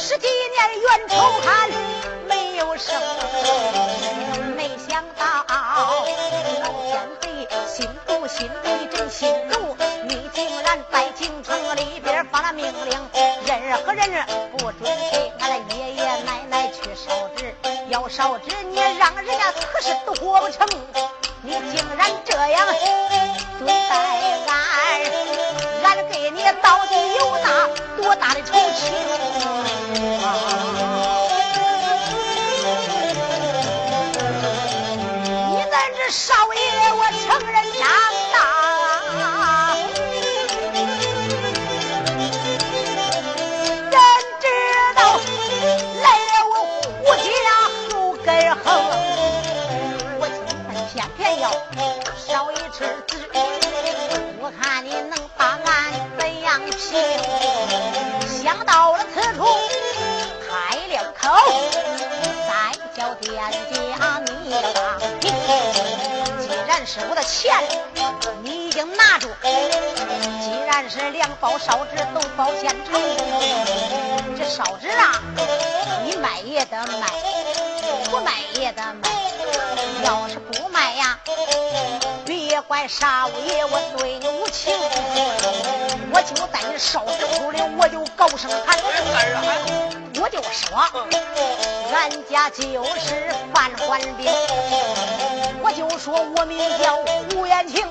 [0.00, 1.68] 十几年冤仇汉
[2.26, 2.98] 没有生，
[4.56, 5.44] 没想到
[8.28, 9.76] 心里真心毒，
[10.08, 13.08] 你竟然在京城里边发了命令，
[13.46, 14.10] 任何人
[14.50, 17.54] 不准给俺的爷爷奶奶去烧纸，
[17.88, 20.66] 要烧纸你让人家可是都活不成，
[21.42, 22.66] 你竟然这样
[23.60, 23.94] 对待
[24.48, 24.54] 俺，
[25.84, 27.68] 俺给你到底有那
[28.02, 28.92] 多大的仇情？
[36.08, 36.58] 少爷，
[36.92, 37.84] 我成人长
[38.32, 38.36] 大。
[43.90, 43.94] 真
[44.40, 44.46] 知
[44.94, 44.98] 道
[46.02, 46.54] 来了我
[47.02, 47.28] 胡家
[47.90, 48.26] 后根
[48.62, 48.66] 横，
[50.20, 50.38] 我今
[50.70, 51.44] 天偏偏要
[52.16, 53.12] 烧一池子，
[54.38, 55.68] 我看你能把俺
[56.16, 56.78] 怎样评？
[58.44, 59.44] 想到了此处，
[60.46, 61.24] 开了口，
[63.06, 63.32] 再叫店
[63.98, 65.32] 家你要打听。
[66.40, 67.54] 既然是我的钱，
[68.42, 69.28] 你已经拿住；
[70.42, 73.00] 既然是两包烧纸都包现成，
[74.36, 75.22] 这烧纸啊，
[76.04, 77.06] 你卖也得卖，
[78.10, 79.08] 不卖也得卖，
[80.04, 81.18] 要是不卖呀，
[82.56, 84.72] 别怪沙五爷我对你无情，
[86.10, 88.78] 我就在你烧纸铺里我就高声喊，
[90.18, 90.78] 我就说，
[91.92, 94.32] 俺家就是范欢兵，
[95.62, 96.96] 我就说我名叫
[97.28, 97.86] 胡延庆，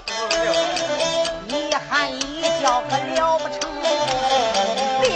[1.48, 3.70] 一喊一叫可了不成。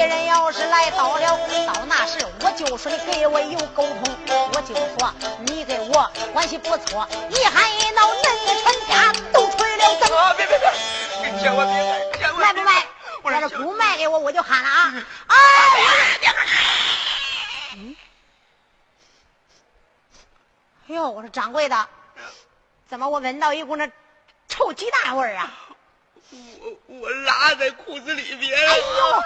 [0.10, 5.14] 别人要是来到了，到那时我就说你给我有沟通，我就说
[5.46, 8.24] 你跟我关系不错，一喊一闹恁
[8.64, 10.18] 全家都吹了灯。
[10.18, 10.34] 啊！
[10.34, 10.72] 别别别！
[11.32, 12.88] 你千万别卖，卖不卖？
[13.22, 14.94] 我要是不卖给我，我就喊了啊！
[15.28, 15.36] 哎，
[17.76, 17.96] 嗯，
[20.88, 21.88] 哎呦，我说掌柜的，
[22.90, 23.88] 怎么我闻到一股那
[24.48, 25.54] 臭鸡蛋味儿啊？
[26.32, 28.56] 我我拉在裤子里边。
[28.56, 29.24] 哎呦，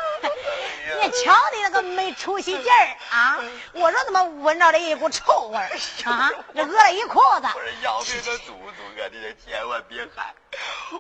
[1.02, 3.40] 你瞧你那个没出息劲儿啊！
[3.74, 5.70] 我说怎么闻着了一股臭味儿
[6.06, 6.32] 啊？
[6.56, 7.48] 这饿了一裤子。
[7.54, 9.04] 我说要命的祖宗啊！
[9.12, 10.34] 你这千万别喊，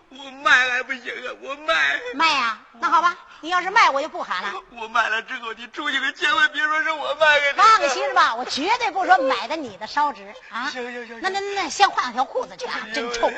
[0.09, 1.31] 我卖还不行啊！
[1.41, 2.59] 我卖卖呀？
[2.79, 4.53] 那好吧，你要是卖，我就不喊了。
[4.71, 7.57] 我卖了之后，你出去可千万别说是我卖给你。
[7.57, 10.69] 放心吧，我绝对不说买的你的烧纸啊！
[10.69, 12.85] 行行行，那那那先换条裤子去啊！
[12.93, 13.31] 真臭！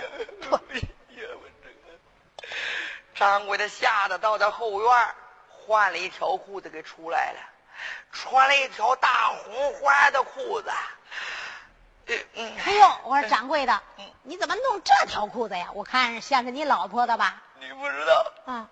[3.15, 3.19] 不。
[3.19, 5.07] 掌柜的吓得到他后院，
[5.47, 7.39] 换了一条裤子给出来了，
[8.11, 10.69] 穿了一条大红花的裤子。
[12.35, 13.81] 哎呦，我说掌柜的，
[14.23, 15.69] 你怎么弄这条裤子呀？
[15.73, 17.41] 我看像是你老婆的吧？
[17.59, 18.31] 你不知道？
[18.45, 18.67] 啊，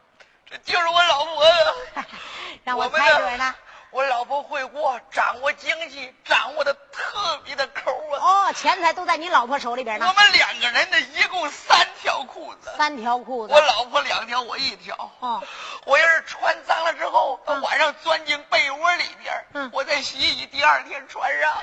[0.46, 1.76] 这就是我老婆的。
[2.64, 3.56] 让我猜准了。
[3.94, 8.18] 我老婆会过，掌握经济，掌握的特别的抠啊！
[8.50, 10.08] 哦，钱财都在你老婆手里边呢。
[10.08, 15.12] 我们两个人的一共三条裤子，三条裤子，我老婆两条，我一条。
[15.20, 15.44] 哦，
[15.86, 21.54] 我要是穿脏了之后，晚上钻进被窝里边，嗯，我再洗洗，第二天穿上。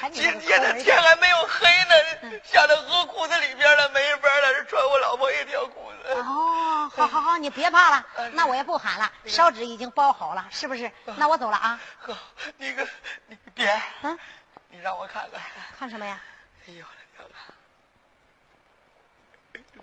[0.00, 5.27] 哎今天的天还没有黑呢，吓得搁裤子里边了，没法了，是穿我老婆
[6.98, 10.90] 好好好，你别怕了，那我也不喊了，烧纸已经包好了，是不是？
[11.16, 11.80] 那我走了啊。
[12.00, 12.16] 呵，
[12.56, 12.86] 你个，
[13.26, 14.18] 你别，嗯，
[14.68, 15.40] 你让我看看，
[15.78, 16.20] 看什么呀？
[16.66, 17.54] 哎呦我的娘啊！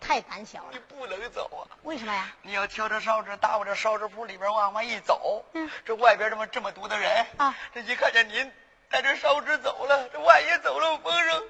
[0.01, 1.63] 太胆小了，你不能走啊！
[1.83, 2.29] 为什么呀？
[2.41, 8.51] 你要挑着烧纸打我这烧纸铺里边往外一走，嗯，这外边这么这么多的人啊，这一看见您
[8.89, 11.43] 带着烧纸走了，这万一走了风声，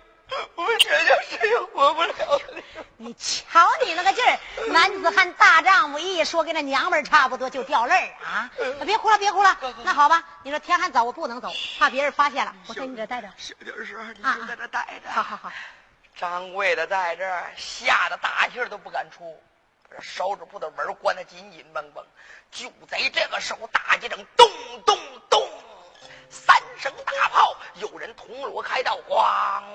[0.55, 2.63] 我们全家谁也活不了了。
[2.97, 4.39] 你瞧你那个劲儿，
[4.71, 8.49] 男子汉大丈夫，一说跟那娘们儿差不多就掉泪儿啊！
[8.85, 9.57] 别哭了，别哭了。
[9.83, 13.29] 那好吧，你说天还早，我不能走，怕别人发现了，我在你这待着。
[13.37, 15.11] 小点声，你就在这待着。
[15.11, 15.51] 好好好。
[16.15, 19.37] 掌柜的在这儿，吓得大气都不敢出，
[19.89, 22.03] 这烧纸铺的门关得紧紧绷绷。
[22.49, 24.49] 就在这个时候，大街上咚
[24.85, 24.97] 咚
[25.29, 25.41] 咚，
[26.35, 29.23] 三声大炮，有人铜锣开道，咣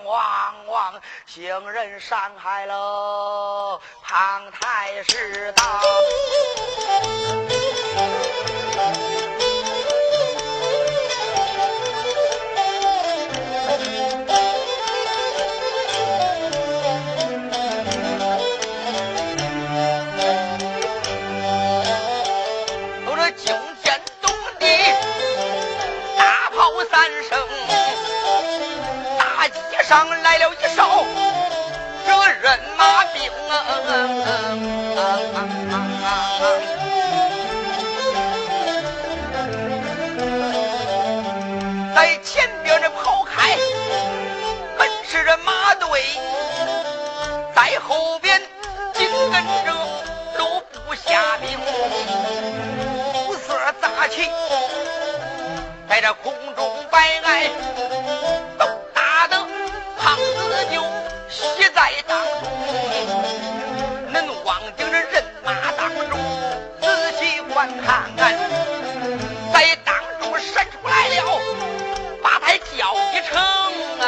[0.05, 5.65] 咣咣，行人上海喽，庞太师到。
[29.91, 31.05] 上来了一哨，
[32.07, 33.29] 这人马兵
[41.93, 43.57] 在前边这跑开，
[44.79, 46.05] 跟是这马队，
[47.53, 48.41] 在后边
[48.95, 49.75] 紧跟着
[50.39, 51.59] 都不下兵，
[53.27, 54.31] 五色杂旗
[55.89, 57.21] 在这空中摆
[61.81, 62.53] 在当中，
[64.13, 64.15] 恁
[64.45, 66.19] 望顶着人马当中，
[66.79, 66.87] 仔
[67.19, 68.39] 细观看看，
[69.51, 71.41] 在当中伸出来了，
[72.23, 73.33] 把他叫一声。
[73.99, 74.03] 恁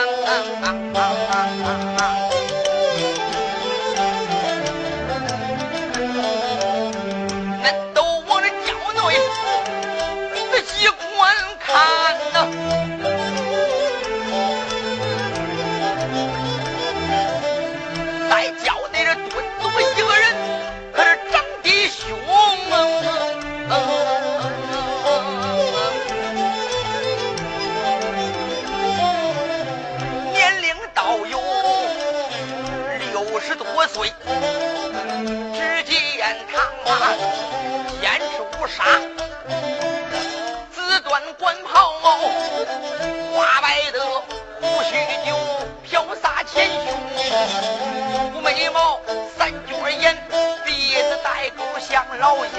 [48.72, 49.00] 毛，
[49.36, 50.16] 三角眼，
[50.64, 52.50] 鼻子带钩像老鹰。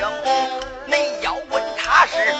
[0.86, 2.34] 你要问他是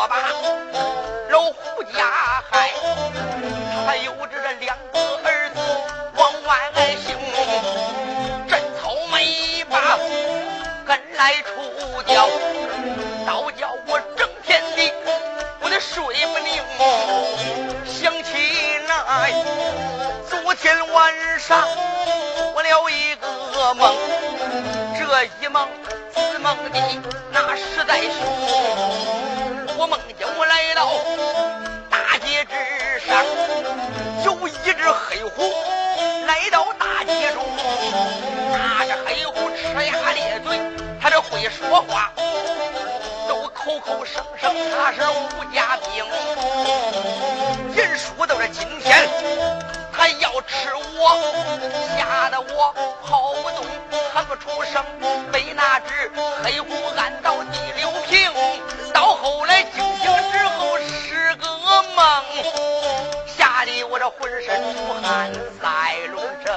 [0.00, 0.16] 我把
[1.28, 2.70] 老胡家害，
[3.84, 5.58] 他有着这两个儿子
[6.14, 6.70] 往外
[7.04, 7.18] 行，
[8.48, 9.98] 真草没把
[10.86, 11.48] 跟来出。
[12.06, 12.28] 脚，
[13.26, 14.94] 倒叫我整天的
[15.60, 16.62] 我的睡不宁。
[17.84, 19.32] 想起来，
[20.30, 21.66] 昨天晚上
[22.52, 23.96] 做了一个梦，
[24.96, 25.68] 这一梦
[26.14, 26.78] 似梦的
[30.58, 30.90] 来到
[31.88, 32.50] 大街之
[33.06, 33.24] 上，
[34.24, 35.54] 有一只黑虎
[36.26, 37.44] 来到大街中，
[38.50, 40.58] 那只黑虎呲牙咧嘴。
[41.00, 42.10] 他这会说话，
[43.28, 46.04] 都口口声声他是吴家兵。
[47.76, 49.08] 人说到这今天，
[49.92, 51.22] 他要吃我，
[51.96, 52.74] 吓得我
[53.06, 53.64] 跑不动，
[54.12, 54.84] 喊不出声，
[55.30, 56.10] 被那只
[56.42, 58.28] 黑虎按到第六平。
[58.92, 60.10] 到后来惊醒
[63.84, 66.54] 我这浑身出汗，腮中蒸。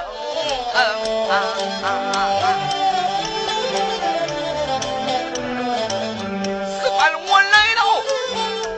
[6.80, 6.86] 算
[7.26, 7.80] 我来到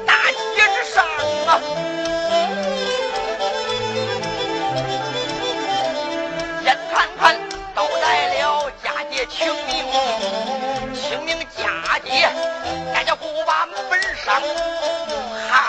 [0.06, 0.36] 大街
[0.74, 0.96] 之上
[1.46, 1.50] 啊！
[6.64, 7.22] 眼看看
[7.74, 8.42] 都来了
[8.82, 9.72] 佳节清明，
[10.94, 12.28] 清明佳节，
[12.94, 14.42] 大家伙把门本上。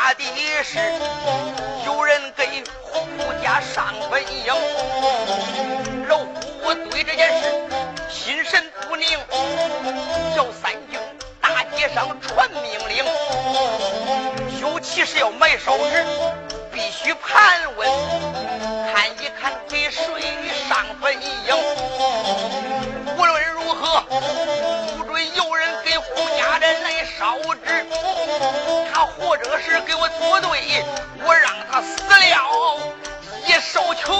[0.06, 0.24] 怕的
[0.64, 0.78] 是
[1.84, 3.08] 有人给胡
[3.42, 4.54] 家上坟营。
[6.08, 7.50] 老胡对这件事
[8.08, 9.18] 心神不宁，
[10.36, 11.02] 叫三更
[11.42, 13.04] 大街上传命令，
[14.62, 16.06] 尤其是要买烧纸，
[16.72, 17.90] 必须盘问，
[18.94, 20.04] 看一看给谁
[20.70, 21.65] 上坟营。
[29.18, 30.84] 或者是给我作对，
[31.26, 32.20] 我让他死了
[33.48, 34.16] 也受穷。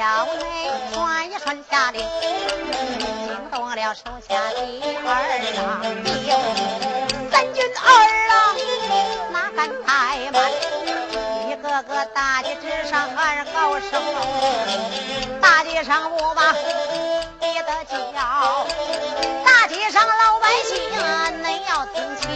[0.00, 0.32] 叫内
[0.94, 2.00] 传一传下令，
[3.26, 4.60] 惊动了手下的
[5.04, 6.10] 二郎兵，
[7.30, 7.84] 三军二
[8.30, 8.32] 郎
[9.30, 10.50] 哪敢怠慢，
[11.50, 14.02] 一个个大街之上喊高声，
[15.38, 16.54] 大街上不把
[17.38, 18.66] 别的叫，
[19.44, 20.80] 大街上老百姓。
[22.22, 22.30] 现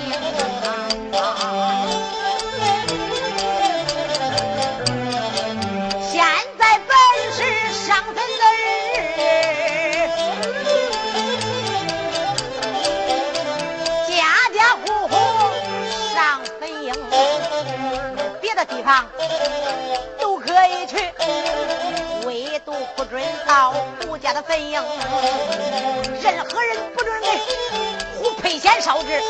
[18.66, 19.06] 地方
[20.18, 20.96] 都可以去，
[22.26, 24.82] 唯独不准到胡家的坟营，
[26.22, 27.28] 任何人不准给
[28.18, 29.20] 胡配仙烧纸。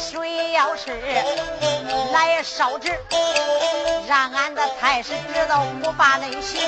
[0.00, 0.98] 谁要是
[2.12, 2.98] 来烧纸，
[4.08, 6.60] 让俺的太师知道不把内行，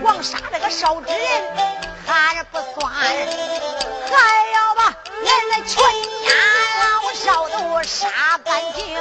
[0.00, 1.18] 光杀这个烧纸人
[2.06, 6.30] 还不算，还要把俺的全家
[6.84, 8.94] 老少都杀干净。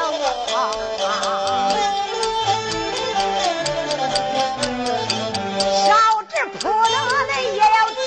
[5.85, 5.89] 烧
[6.29, 8.01] 纸铺了的也要清。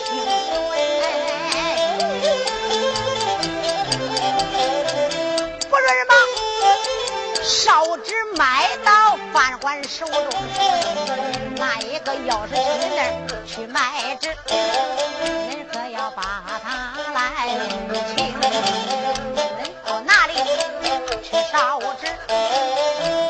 [5.68, 6.12] 不是吗。
[7.42, 8.44] 烧纸卖
[8.84, 8.90] 到
[9.32, 10.22] 范官手中，
[11.56, 12.60] 那一个要是去
[12.96, 13.12] 那儿
[13.46, 14.34] 去卖纸，
[15.50, 16.22] 恁可要把
[16.62, 16.66] 他
[17.12, 17.18] 来
[18.16, 18.16] 清。
[21.56, 22.06] 烧纸？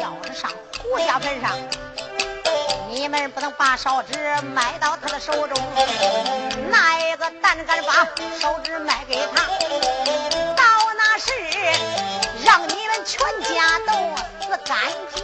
[0.02, 0.50] 要是上
[0.82, 1.56] 胡家坟上，
[2.90, 4.18] 你们不能把烧纸
[4.52, 5.56] 卖到他的手中。
[6.68, 8.04] 那一个胆敢把
[8.40, 9.44] 烧纸卖给他？
[10.56, 10.64] 到
[10.98, 11.30] 那时
[12.44, 13.92] 让你们全家都
[14.44, 14.76] 死干
[15.14, 15.22] 净。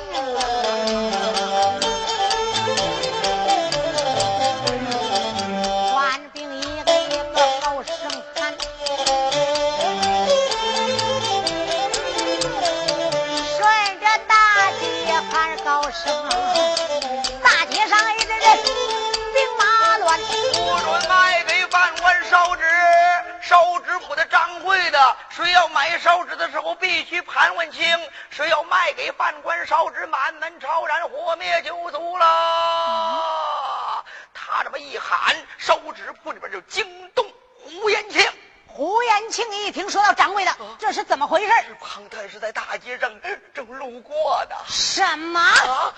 [25.42, 27.84] 谁要买烧纸的时候必须盘问清，
[28.30, 34.04] 谁要卖给饭馆烧纸，满门抄斩，火灭九族了。
[34.32, 37.26] 他这么一喊，烧纸铺里边就惊动
[37.58, 38.24] 胡延庆。
[38.68, 41.52] 胡延庆一听说到掌柜的，这是怎么回事？
[41.80, 43.10] 庞太是在大街上
[43.52, 44.56] 正路过的。
[44.68, 45.40] 什么？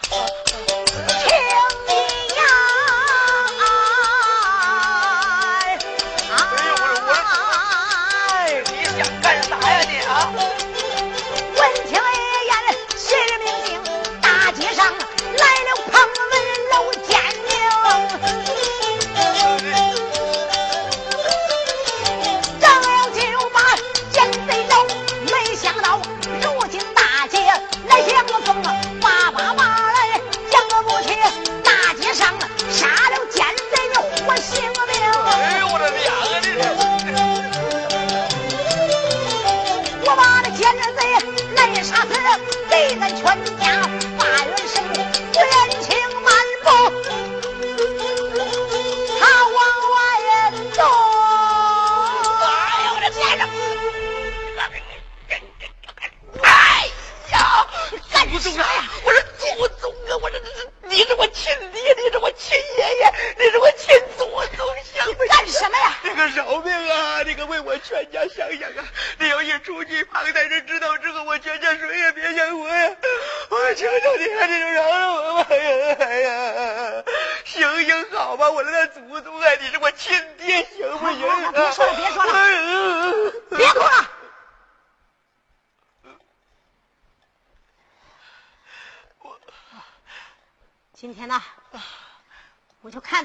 [0.08, 1.93] 听
[9.48, 10.63] 啥呀你啊？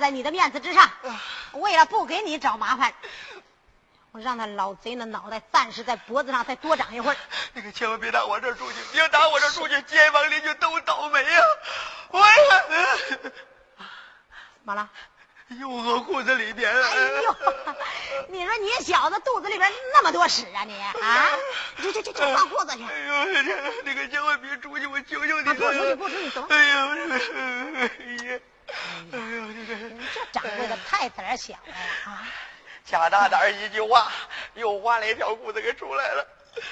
[0.07, 0.89] 你的面子之上，
[1.53, 2.93] 为了不给你找麻烦，
[4.11, 7.17] 我让那老贼那脑袋暂时在脖子上再多长一会儿。
[7.53, 8.77] 你可千万别打我这出去！
[8.93, 11.41] 你要打我这出去，街坊邻居都倒霉呀！
[12.09, 12.27] 我呀，
[13.19, 13.31] 怎
[14.63, 14.89] 么了？
[15.59, 16.71] 又饿裤子里边。
[16.71, 17.35] 哎呦，
[18.27, 21.27] 你说你小子肚子里边那么多屎啊你啊！
[21.77, 22.83] 去去去去换裤子去！
[22.83, 23.25] 哎呦，
[23.83, 25.55] 你可千万别出去，我求求你了！
[25.55, 26.45] 不出去不出去，走！
[26.49, 27.17] 哎呦，哎
[28.27, 28.39] 呀！
[29.11, 29.65] 哎呦，你
[30.13, 31.73] 这掌柜的太胆小了
[32.05, 32.27] 啊！
[32.83, 34.11] 贾大胆一句话，
[34.55, 36.27] 又换了一条裤子给出来了。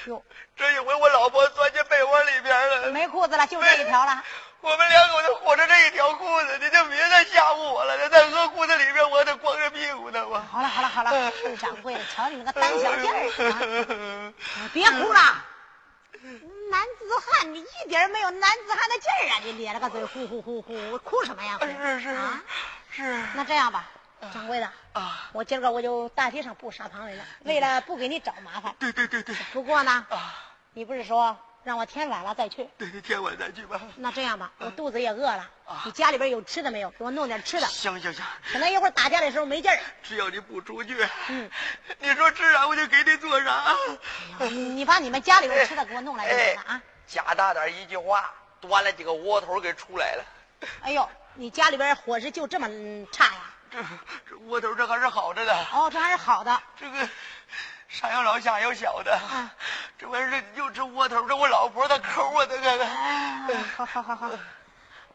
[0.06, 0.22] 哟，
[0.56, 4.24] 这一回我老婆钻进被窝里边了，没裤子了，就这一条了。
[4.60, 8.08] 我们两口子活着这一条裤子，你就别再吓唬我了。
[8.08, 10.26] 在河裤子里边，我得光着屁股呢。
[10.26, 14.32] 我好了好了好了， 掌柜的，瞧你那个胆小劲儿，
[14.74, 15.44] 别哭了。
[16.70, 19.40] 男子汉，你一点没有男子汉的劲儿啊！
[19.44, 21.56] 你咧了个嘴，呼呼呼呼，哭什么呀？
[21.60, 22.42] 是是啊，
[22.90, 23.22] 是。
[23.34, 23.86] 那这样吧，
[24.32, 28.74] 掌柜的啊，我今儿个我就大街上不杀旁人了，为了不给你找麻烦。
[28.78, 29.34] 对对对对。
[29.52, 30.34] 不过呢，啊，
[30.72, 31.36] 你不是说？
[31.64, 32.66] 让我天晚了再去。
[32.78, 33.78] 对对，天晚再去吧。
[33.96, 35.50] 那这样吧，我肚子也饿了。
[35.84, 36.88] 你家里边有吃的没有？
[36.92, 37.66] 给我弄点吃的。
[37.66, 38.24] 行行行。
[38.50, 39.78] 可能一会儿打架的时候没劲儿。
[40.02, 40.96] 只要你不出去，
[41.28, 41.50] 嗯，
[41.98, 43.74] 你说吃啥我就给你做啥。
[44.50, 46.82] 你把你们家里边吃的给我弄来就行了啊。
[47.06, 50.24] 加大点一句话，端了几个窝头给出来了。
[50.82, 52.66] 哎呦，你家里边伙食就这么
[53.12, 53.40] 差呀？
[53.70, 53.78] 这
[54.28, 55.66] 这窝头这还是好着的。
[55.72, 56.62] 哦，这还是好的。
[56.76, 57.08] 这个。
[57.88, 59.18] 上有老下有小的，
[59.96, 62.86] 这玩意儿又吃窝头，这我老婆她抠啊，这个。
[63.74, 64.30] 好好好好。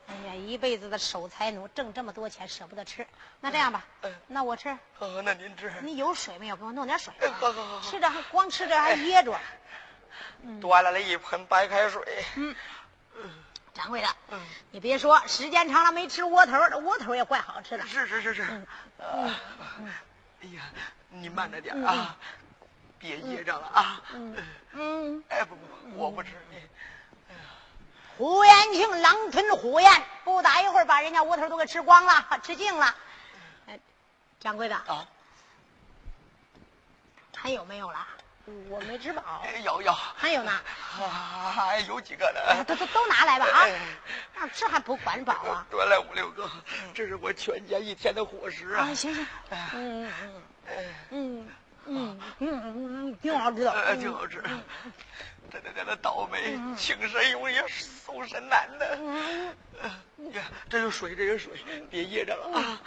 [0.08, 3.06] 哎呀，一辈子的守财奴，挣这么多钱舍不得吃。
[3.41, 3.84] 那这样吧，
[4.26, 4.76] 那我吃。
[4.97, 5.72] 哦，那您吃。
[5.82, 6.56] 你有水没有？
[6.56, 7.14] 给我弄点水。
[7.39, 7.82] 好好好。
[7.82, 9.39] 吃着光吃着还噎着。
[10.60, 12.26] 端来了一盆白开水。
[12.38, 12.56] 嗯。
[13.74, 14.39] 掌柜的，嗯，
[14.71, 17.86] 你别说，时间长了没吃窝头，这窝头也怪好吃的。
[17.88, 18.43] 是是是是。
[18.99, 19.36] 嗯。
[20.41, 20.63] 哎呀，
[21.09, 22.15] 你慢着点啊。
[22.99, 24.01] 别噎着了啊！
[24.13, 24.34] 嗯
[24.71, 26.57] 嗯，哎不不不，我不吃你。
[28.17, 32.95] 胡延庆狼吞虎咽，不打一会儿把人家窝头都给吃光了， 吃净了。
[33.67, 33.78] 哎，
[34.39, 35.05] 掌柜的啊，
[37.36, 38.07] 还有没有了？
[38.70, 39.41] 我没吃饱。
[39.64, 40.52] 有有，还有呢？
[41.54, 42.64] 还有几个呢？
[42.66, 43.66] 都都都拿来吧啊！
[44.36, 45.66] 那吃还不管饱啊？
[45.70, 46.50] 多来五六个，
[46.94, 48.94] 这是我全家一天的伙食啊！
[48.94, 49.26] 行行，
[49.74, 50.44] 嗯嗯
[51.10, 54.44] 嗯嗯嗯嗯，挺好吃的，挺好吃。
[55.52, 58.98] 这这这这倒霉，请神容易送神难的。
[60.16, 61.54] 你看，这有水，这有水，
[61.89, 62.82] 别噎着了啊！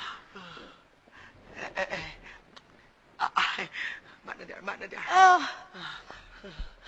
[1.57, 2.17] 哎哎哎，
[3.19, 3.69] 啊哎，
[4.27, 5.01] 慢着点，慢着点。
[5.03, 5.51] 啊，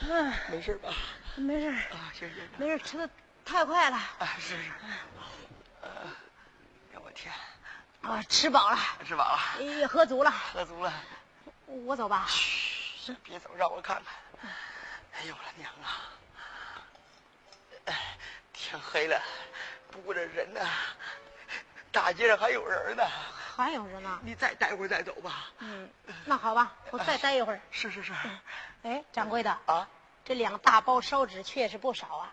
[0.01, 0.93] 嗯，没事吧？
[1.37, 1.69] 没事。
[1.69, 2.49] 啊，行行。
[2.57, 3.09] 没事，吃的
[3.45, 3.97] 太快了。
[3.97, 4.71] 啊，是是。
[5.81, 5.89] 呃，
[6.95, 7.33] 哎我天。
[8.03, 8.79] 啊，吃饱了。
[9.07, 9.63] 吃饱了。
[9.63, 10.31] 也喝足了。
[10.53, 10.93] 喝足了。
[11.67, 12.27] 我走吧。
[12.29, 14.51] 嘘，别走，让我看看。
[15.15, 16.11] 哎呦我的娘啊！
[17.87, 18.19] 哎，
[18.53, 19.21] 天黑了，
[19.91, 20.61] 不过这人呢，
[21.93, 23.03] 大街上还有人呢。
[23.57, 24.21] 还有人呢？
[24.23, 25.47] 你再待会儿再走吧。
[25.59, 25.89] 嗯，
[26.25, 27.61] 那好吧，我再待一会儿。
[27.71, 28.13] 是是是。
[28.83, 29.89] 哎，掌柜的啊，
[30.25, 32.33] 这两大包烧纸确实不少啊，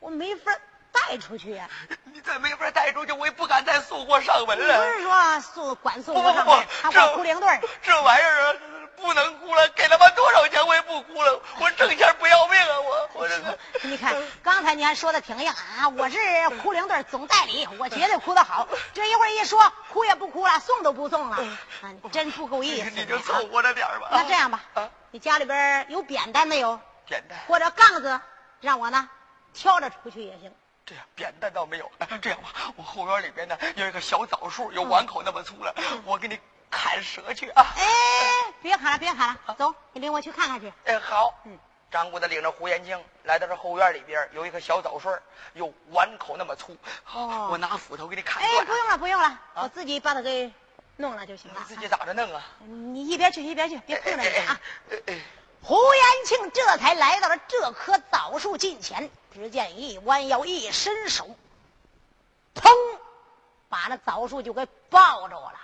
[0.00, 0.52] 我没法
[0.90, 1.68] 带出去呀。
[2.12, 4.76] 你再没法带出去，我也不敢再送货上门了。
[4.76, 8.56] 不是说送管送货上门，还管护灵队这玩意儿啊。
[8.96, 12.80] 不能哭了，给他妈多少钱我也不哭了，我挣钱不要命啊！
[12.80, 16.18] 我我这个，你看刚才你还说的挺硬啊，我是
[16.62, 18.66] 哭灵队总代理，我绝对哭得好。
[18.92, 22.90] 这一会儿一说哭也不哭了，送都不送了，啊真不够意思。
[22.90, 24.08] 你就凑合着点吧。
[24.10, 24.64] 那这样吧，
[25.10, 26.78] 你家里边有扁担没有？
[27.06, 28.20] 扁担或者杠子，
[28.60, 29.08] 让我呢
[29.54, 30.52] 挑着出去也行。
[30.84, 31.90] 这样扁担倒没有，
[32.20, 35.74] 这样吧，我后院里边呢有一个小枣树，有碗口那么粗了，
[36.04, 36.38] 我给你。
[36.76, 37.66] 看蛇去啊！
[37.74, 40.70] 哎，别喊了，别喊了，走，你领我去看看去。
[40.84, 41.32] 哎，好。
[41.44, 41.58] 嗯，
[41.90, 45.08] 掌柜的领着胡延庆来到这后院里边，有一个小枣树，
[45.54, 46.76] 有碗口那么粗。
[47.14, 48.56] 哦，我拿斧头给你砍断。
[48.56, 50.52] 哎，不用了，不用了，我自己把它给
[50.96, 51.60] 弄了就行了。
[51.60, 52.42] 你自己咋着弄啊？
[52.58, 54.60] 你一边去一边去，别碰着你啊！
[55.62, 61.34] 胡延庆这才来到了这棵枣树近前，只见一弯腰一伸手，
[62.54, 62.70] 砰，
[63.70, 65.54] 把那枣树就给抱着了。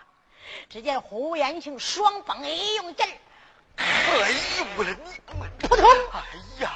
[0.68, 3.06] 只见胡延庆双膀一用劲，
[3.76, 5.12] 哎呦我的娘！
[5.60, 5.88] 扑通！
[6.12, 6.20] 哎
[6.60, 6.70] 呀，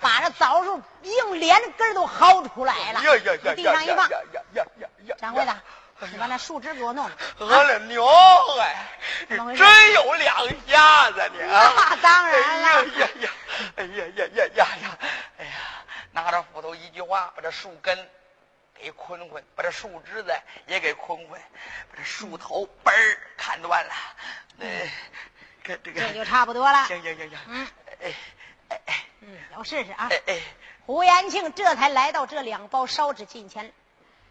[0.00, 3.00] 把这枣树硬连根都薅出来了。
[3.00, 3.54] 呀呀呀！
[3.54, 4.08] 地上一放。
[4.10, 5.16] 呀呀呀呀！
[5.18, 5.56] 掌柜的，
[6.10, 7.08] 你把那树枝给我弄。
[7.38, 8.04] 我的娘
[8.60, 8.98] 哎！
[9.28, 10.36] 真有两
[10.66, 11.72] 下子你啊！
[11.90, 12.68] 那当然了。
[12.68, 13.30] 哎呀呀！
[13.76, 14.98] 哎呀呀呀呀呀！
[15.38, 15.52] 哎呀，
[16.10, 18.10] 拿着斧头一句话，把这树根。
[18.82, 20.34] 给捆捆，把这树枝子
[20.66, 21.40] 也给捆捆，
[21.88, 23.94] 把这树头嘣儿砍断了。
[24.56, 24.66] 那，
[25.62, 26.84] 这这个这就差不多了。
[26.86, 27.66] 行行行行，嗯，
[28.00, 28.12] 哎
[28.70, 30.08] 哎哎，嗯，我试试啊。
[30.10, 30.40] 哎哎，
[30.84, 33.72] 胡延庆这才来到这两包烧纸近前，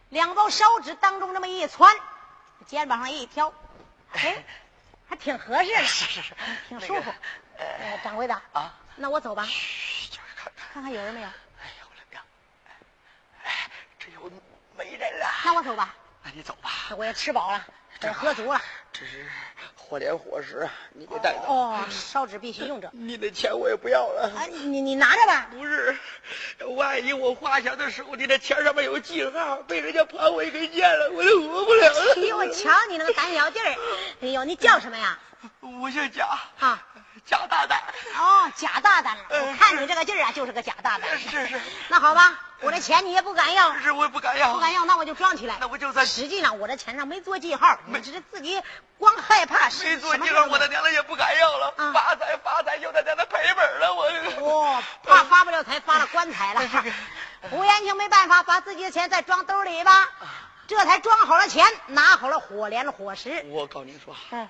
[0.10, 1.95] 两包烧纸当中这么一窜，
[2.68, 3.54] 肩膀上一挑，
[4.12, 4.43] 哎，
[5.08, 6.36] 还挺合适的，是是是，
[6.68, 7.14] 挺舒服。
[7.58, 9.45] 呃，掌柜的啊，那我走吧。
[9.45, 11.30] 嘘，看看，看看有人没有。
[14.78, 14.97] 没
[15.54, 15.93] 我走吧。
[16.24, 16.70] 那你走吧。
[16.97, 17.66] 我也吃饱了，
[18.04, 18.62] 也喝足了。
[18.93, 19.26] 这是
[19.76, 21.54] 火连伙食，你得带走。
[21.54, 22.89] 哦，烧纸必须用着。
[22.93, 24.32] 你的钱我也不要了。
[24.36, 25.47] 啊，你你拿着吧。
[25.52, 25.97] 不是，
[26.76, 32.14] 万一我花钱的时候，你这钱上面有记号，被人家盘我给见了，我都活不了了。
[32.16, 33.76] 哎呦，我瞧你那个胆小劲儿！
[34.22, 35.18] 哎呦，你叫什么呀？
[35.82, 36.26] 我姓贾。
[36.60, 36.88] 啊。
[37.24, 37.80] 贾大胆
[38.18, 41.20] 哦，贾大胆，我看你这个劲儿啊，就是个贾大胆。
[41.20, 45.57] 是是，那好吧， 我这钱你也不敢要，是我也不敢要，不敢要，那我就装起来。
[45.59, 48.62] 那我就算实际上我这钱上没做记号，你只是自己
[48.97, 49.70] 光害怕。
[49.84, 51.74] 没做记号，我的娘的也不敢要了。
[51.93, 54.05] 发财发财，就在在那赔本了，我。
[54.47, 56.62] 哦， 怕发不了财，发了棺材了。
[57.49, 60.09] 胡延庆没办法，把自己的钱再装兜里吧，
[60.68, 63.43] 这才装好了钱，拿好了火镰火石。
[63.47, 64.47] 我告您说，嗯。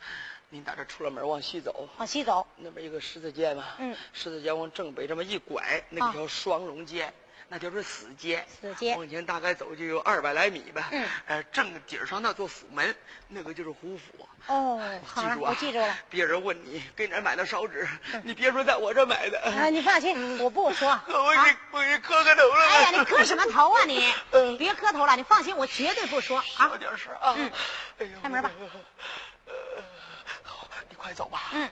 [0.53, 3.63] 您打这出了门，往西走，往西走，那边有个十字街嘛。
[3.77, 7.13] 嗯，十字街往正北这么一拐，那条双龙街，
[7.53, 8.45] 那就是死街。
[8.61, 10.87] 死街往前大概走就有二百来米吧。
[10.91, 12.95] 嗯，呃，正底上那座府门，
[13.27, 14.25] 那个就是胡府。
[14.47, 15.97] 哦，好了，我记住了。
[16.09, 17.85] 别人问你给哪买的烧纸，
[18.23, 19.37] 你别说在我这买的。
[19.41, 20.87] 啊，你放心，我不说。
[21.07, 22.65] 我给我给磕个头了。
[22.69, 24.09] 哎呀，你磕什么头啊你？
[24.57, 26.69] 别磕头了，你放心，我绝对不说啊。
[26.69, 27.35] 小点声啊。
[27.37, 27.51] 嗯，
[27.99, 28.49] 哎开门吧。
[30.43, 31.49] 好，你快走吧！
[31.51, 31.69] 嗯，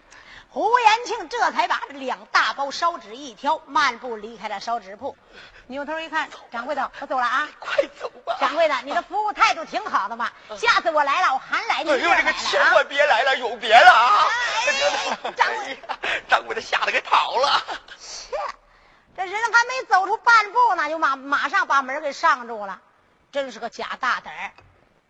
[0.52, 5.16] 胡延庆这才把两大包烧纸一挑，漫步离开了烧纸铺。
[5.68, 7.48] 扭头一看，掌柜的，我走了啊！
[7.60, 8.36] 快走吧！
[8.42, 10.32] 掌柜的，你的服务态度挺好的嘛。
[10.58, 14.28] 下次我来了，我还来你这儿哎呦，这个千万别来了，有别了啊！
[15.38, 17.64] 掌柜的，掌柜的吓得给跑了。
[18.00, 18.36] 切，
[19.16, 22.82] 这人还没走出半步呢，就马马上把门给上住了，
[23.32, 24.52] 真是个假大胆儿！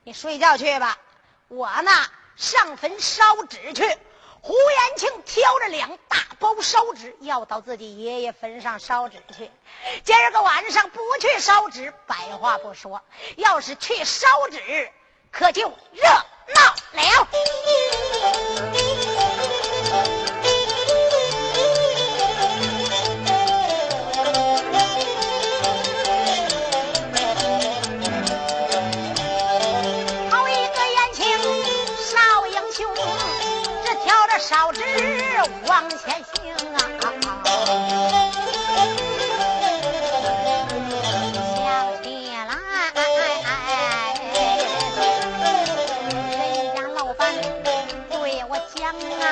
[0.03, 0.97] 你睡觉去吧，
[1.47, 1.91] 我呢？
[2.35, 3.97] 上坟烧纸去，
[4.41, 9.51] 胡延庆挑着两大包烧纸，要到自己爷爷坟上烧纸去。
[10.03, 13.01] 今儿个晚上不去烧纸，百话不说；
[13.35, 14.91] 要是去烧纸，
[15.31, 16.03] 可就热
[16.55, 17.27] 闹了。
[35.67, 35.99] 往前
[36.33, 36.77] 行啊！
[41.65, 42.37] 想起来，
[46.55, 47.19] 人家老板
[48.09, 48.13] 对
[48.49, 48.77] 我讲
[49.21, 49.25] 啊，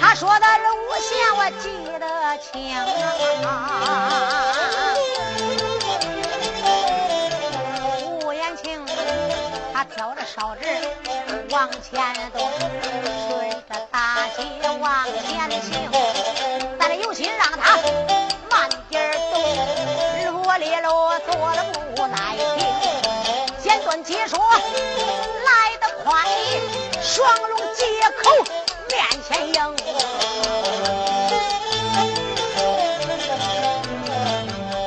[0.00, 0.68] 他说的路
[1.00, 1.64] 线我记
[1.98, 2.04] 得
[2.38, 2.78] 清啊。
[8.22, 8.86] 吴延庆，
[9.74, 10.60] 他挑着烧纸。
[11.50, 12.00] 往前
[12.32, 12.38] 走，
[13.28, 14.44] 顺着大街
[14.78, 15.90] 往前行。
[16.78, 17.76] 咱的有心让他
[18.48, 21.64] 慢点走，啰里啰嗦的
[21.96, 22.64] 不耐听。
[23.60, 24.38] 简短解说
[25.44, 26.24] 来得快，
[27.02, 27.84] 双龙接
[28.22, 28.30] 口
[28.88, 29.76] 面前迎。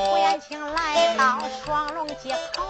[0.06, 2.64] 胡延庆来到双龙街口。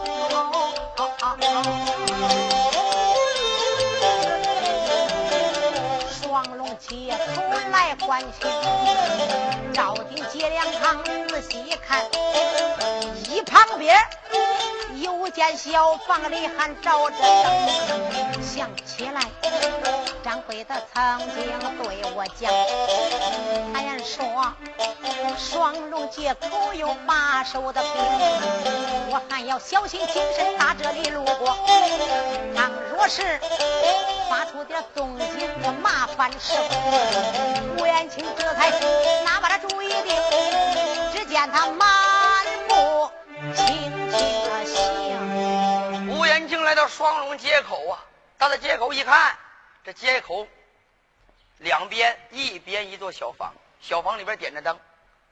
[7.93, 8.49] 来欢庆，
[9.71, 12.03] 赵丁接两旁仔细看，
[13.29, 13.95] 一旁边
[14.95, 18.41] 有间小房里还照着灯。
[18.41, 19.21] 想起来，
[20.23, 21.45] 掌柜的曾经
[21.83, 22.51] 对我讲，
[23.71, 24.51] 他言说
[25.37, 27.91] 双龙街口有把守的兵，
[29.11, 31.55] 我还要小心谨慎打这里路过。
[32.55, 33.39] 倘若是
[34.29, 36.53] 发出点动静，我麻烦事。
[37.77, 38.69] 吴延庆这才
[39.23, 40.15] 拿把他主意定？
[41.13, 41.87] 只见他满
[42.67, 43.11] 步
[43.55, 43.65] 轻
[44.11, 46.13] 轻的笑。
[46.13, 48.03] 吴延庆来到双龙街口啊，
[48.37, 49.35] 到了街口一看，
[49.83, 50.47] 这街口
[51.57, 54.79] 两边一边一座小房，小房里边点着灯，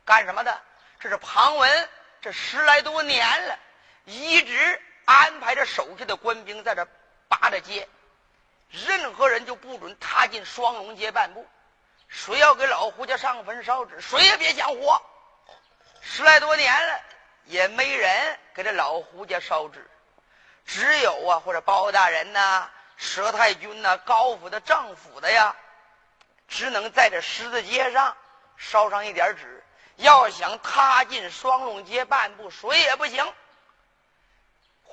[0.05, 0.59] 干什么的？
[0.99, 1.89] 这是庞文，
[2.21, 3.57] 这十来多年了，
[4.05, 6.87] 一直安排着手下的官兵在这
[7.27, 7.87] 把着街。
[8.71, 11.45] 任何人就不准踏进双龙街半步，
[12.07, 15.01] 谁要给老胡家上坟烧纸，谁也别想活。
[16.01, 16.99] 十来多年了，
[17.45, 19.89] 也没人给这老胡家烧纸，
[20.65, 25.55] 只有啊，或者包大人呐、佘太君呐、高府的、政府的呀，
[26.47, 28.15] 只能在这十字街上
[28.57, 29.63] 烧上一点纸。
[29.97, 33.33] 要想踏进双龙街半步，谁也不行。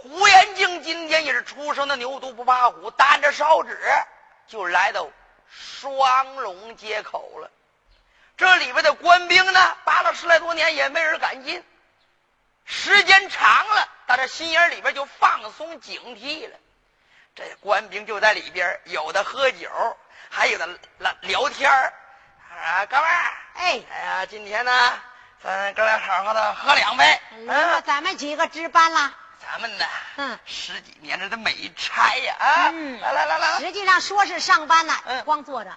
[0.01, 3.77] 胡延敬今天也是初生的牛犊不怕虎，担着烧纸
[4.47, 5.09] 就来到
[5.51, 7.51] 双龙街口了。
[8.37, 11.65] 这里边的官兵呢，扒了十来多年也没人敢进。
[12.65, 16.57] 时间长了，大家心眼里边就放松警惕了。
[17.35, 19.69] 这官兵就在里边，有的喝酒，
[20.31, 20.69] 还有的
[20.99, 25.01] 聊聊天啊，哥们儿，哎，哎呀，今天呢，
[25.43, 27.21] 咱哥俩好好的喝两杯。
[27.33, 29.13] 嗯，咱们几个值班了。
[29.51, 29.85] 咱们呢，
[30.17, 32.69] 嗯，十几年了都没差呀啊！
[32.71, 35.71] 嗯，来来来来，实际上说是上班呢，嗯，光坐着，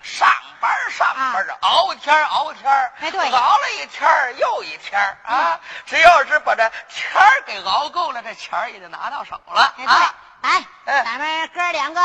[0.00, 0.26] 上
[0.58, 4.08] 班上班的，熬天熬天哎对，熬了一天
[4.38, 5.60] 又一天啊！
[5.84, 10.14] 只要是把这天给熬够了，这钱也就拿到手了啊！
[10.40, 12.00] 哎，咱们哥两个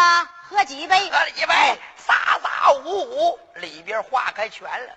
[0.49, 1.09] 喝几杯？
[1.09, 2.13] 喝一杯，洒
[2.43, 4.93] 洒五五，里边化开全了，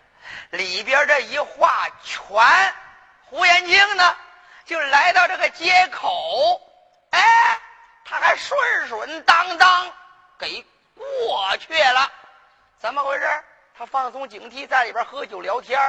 [0.51, 2.75] 里边这一化全，
[3.27, 4.17] 胡延庆呢？
[4.69, 6.61] 就来到这个街口，
[7.09, 7.59] 哎，
[8.05, 9.91] 他还顺顺当当
[10.39, 10.63] 给
[10.95, 12.13] 过去了，
[12.79, 13.45] 怎么回事？
[13.75, 15.81] 他放松警惕，在里边喝酒聊天，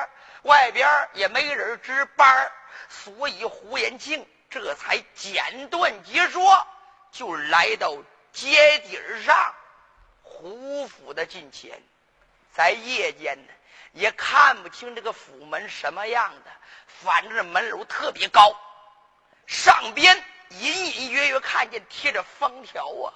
[0.43, 2.49] 外边也没人值班，
[2.87, 6.65] 所以胡延庆这才简短结说，
[7.11, 7.93] 就来到
[8.31, 9.53] 街底上
[10.23, 11.83] 胡府的近前，
[12.53, 13.51] 在夜间呢，
[13.91, 16.51] 也看不清这个府门什么样的，
[16.87, 18.55] 反正门楼特别高。
[19.49, 23.09] 上边隐隐约约看见贴着封条啊。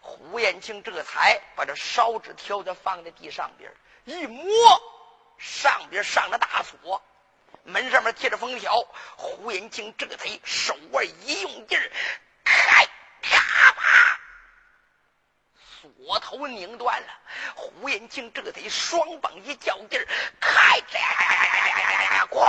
[0.00, 3.70] 胡延庆这才把这烧纸条子放在地上边
[4.04, 4.46] 一摸，
[5.36, 7.02] 上边上了大锁，
[7.64, 8.80] 门上面贴着封条。
[9.16, 11.90] 胡延庆这才手腕一用劲儿，
[12.44, 12.86] 开，
[13.20, 14.18] 啪啪，
[15.82, 17.08] 锁头拧断了。
[17.54, 20.08] 胡延庆这才双膀一较劲儿，
[20.40, 22.48] 开，呀呀呀呀呀呀呀呀，咣！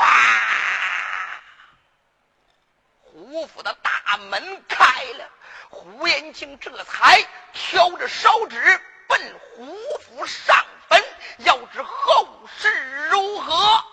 [3.11, 5.29] 胡府的大门开了，
[5.69, 11.03] 胡延庆这才挑着烧纸奔胡府上坟，
[11.39, 12.27] 要知后
[12.59, 13.83] 事如何，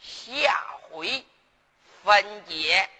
[0.00, 1.24] 下回
[2.04, 2.90] 分解。